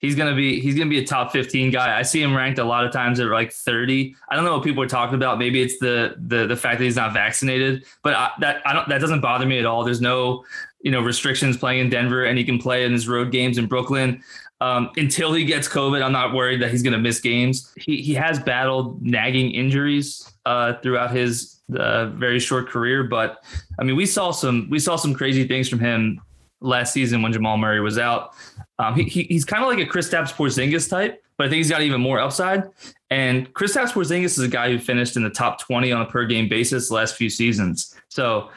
He's 0.00 0.14
gonna 0.14 0.34
be 0.34 0.60
he's 0.60 0.76
gonna 0.76 0.90
be 0.90 1.00
a 1.00 1.04
top 1.04 1.32
15 1.32 1.72
guy. 1.72 1.98
I 1.98 2.02
see 2.02 2.22
him 2.22 2.36
ranked 2.36 2.60
a 2.60 2.64
lot 2.64 2.84
of 2.84 2.92
times 2.92 3.18
at 3.18 3.26
like 3.26 3.52
30. 3.52 4.14
I 4.30 4.36
don't 4.36 4.44
know 4.44 4.54
what 4.54 4.62
people 4.62 4.80
are 4.80 4.88
talking 4.88 5.16
about. 5.16 5.38
Maybe 5.38 5.60
it's 5.60 5.76
the 5.78 6.14
the 6.18 6.46
the 6.46 6.54
fact 6.54 6.78
that 6.78 6.84
he's 6.84 6.94
not 6.94 7.12
vaccinated, 7.12 7.84
but 8.04 8.14
I, 8.14 8.30
that 8.38 8.62
I 8.64 8.72
don't 8.72 8.88
that 8.88 9.00
doesn't 9.00 9.20
bother 9.20 9.44
me 9.44 9.58
at 9.58 9.66
all. 9.66 9.82
There's 9.82 10.00
no 10.00 10.44
you 10.82 10.92
know 10.92 11.00
restrictions 11.00 11.56
playing 11.56 11.80
in 11.80 11.90
Denver, 11.90 12.26
and 12.26 12.38
he 12.38 12.44
can 12.44 12.58
play 12.58 12.84
in 12.84 12.92
his 12.92 13.08
road 13.08 13.32
games 13.32 13.58
in 13.58 13.66
Brooklyn. 13.66 14.22
Um, 14.60 14.90
until 14.96 15.32
he 15.32 15.44
gets 15.44 15.68
COVID, 15.68 16.02
I'm 16.02 16.12
not 16.12 16.34
worried 16.34 16.60
that 16.62 16.70
he's 16.70 16.82
going 16.82 16.92
to 16.92 16.98
miss 16.98 17.20
games. 17.20 17.72
He 17.76 18.02
he 18.02 18.14
has 18.14 18.40
battled 18.40 19.00
nagging 19.02 19.52
injuries 19.52 20.32
uh, 20.46 20.74
throughout 20.82 21.12
his 21.12 21.60
uh, 21.76 22.06
very 22.06 22.40
short 22.40 22.68
career, 22.68 23.04
but 23.04 23.44
I 23.78 23.84
mean, 23.84 23.94
we 23.94 24.06
saw 24.06 24.30
some 24.32 24.68
we 24.70 24.78
saw 24.78 24.96
some 24.96 25.14
crazy 25.14 25.46
things 25.46 25.68
from 25.68 25.78
him 25.78 26.20
last 26.60 26.92
season 26.92 27.22
when 27.22 27.32
Jamal 27.32 27.56
Murray 27.56 27.80
was 27.80 27.98
out. 27.98 28.34
Um, 28.78 28.94
he, 28.94 29.04
he, 29.04 29.22
he's 29.24 29.44
kind 29.44 29.62
of 29.62 29.68
like 29.68 29.78
a 29.78 29.88
Kristaps 29.88 30.32
Porzingis 30.32 30.88
type, 30.88 31.22
but 31.36 31.46
I 31.46 31.48
think 31.48 31.58
he's 31.58 31.70
got 31.70 31.82
even 31.82 32.00
more 32.00 32.20
upside. 32.20 32.64
And 33.10 33.52
Kristaps 33.54 33.92
Porzingis 33.92 34.24
is 34.24 34.40
a 34.40 34.48
guy 34.48 34.70
who 34.70 34.78
finished 34.78 35.16
in 35.16 35.22
the 35.22 35.30
top 35.30 35.60
20 35.60 35.92
on 35.92 36.02
a 36.02 36.06
per 36.06 36.26
game 36.26 36.48
basis 36.48 36.88
the 36.88 36.94
last 36.94 37.16
few 37.16 37.30
seasons. 37.30 37.94
So 38.08 38.50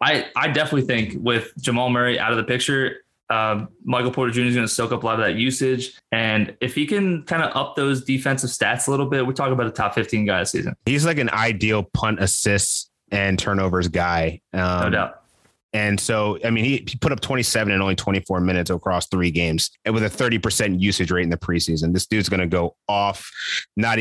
I 0.00 0.26
I 0.36 0.48
definitely 0.48 0.82
think 0.82 1.14
with 1.22 1.52
Jamal 1.60 1.90
Murray 1.90 2.18
out 2.18 2.30
of 2.30 2.36
the 2.36 2.44
picture, 2.44 2.98
um, 3.30 3.68
Michael 3.84 4.10
Porter 4.10 4.32
Jr. 4.32 4.42
is 4.42 4.54
going 4.54 4.66
to 4.66 4.72
soak 4.72 4.92
up 4.92 5.02
a 5.02 5.06
lot 5.06 5.14
of 5.18 5.26
that 5.26 5.34
usage. 5.34 5.98
And 6.12 6.56
if 6.60 6.74
he 6.74 6.86
can 6.86 7.22
kind 7.24 7.42
of 7.42 7.56
up 7.56 7.76
those 7.76 8.04
defensive 8.04 8.50
stats 8.50 8.88
a 8.88 8.90
little 8.90 9.06
bit, 9.06 9.26
we're 9.26 9.32
talking 9.32 9.52
about 9.52 9.66
a 9.66 9.70
top 9.70 9.94
15 9.94 10.26
guy 10.26 10.40
this 10.40 10.52
season. 10.52 10.74
He's 10.86 11.04
like 11.04 11.18
an 11.18 11.30
ideal 11.30 11.82
punt 11.82 12.20
assists 12.20 12.90
and 13.10 13.38
turnovers 13.38 13.88
guy. 13.88 14.40
Um, 14.52 14.84
No 14.84 14.90
doubt. 14.90 15.22
And 15.72 16.00
so, 16.00 16.38
I 16.42 16.48
mean, 16.48 16.64
he, 16.64 16.82
he 16.88 16.96
put 16.96 17.12
up 17.12 17.20
27 17.20 17.70
in 17.70 17.82
only 17.82 17.94
24 17.94 18.40
minutes 18.40 18.70
across 18.70 19.08
three 19.08 19.30
games 19.30 19.70
and 19.84 19.94
with 19.94 20.04
a 20.04 20.08
30% 20.08 20.80
usage 20.80 21.10
rate 21.10 21.24
in 21.24 21.28
the 21.28 21.36
preseason. 21.36 21.92
This 21.92 22.06
dude's 22.06 22.30
going 22.30 22.40
to 22.40 22.46
go 22.46 22.76
off, 22.88 23.30
not 23.76 23.94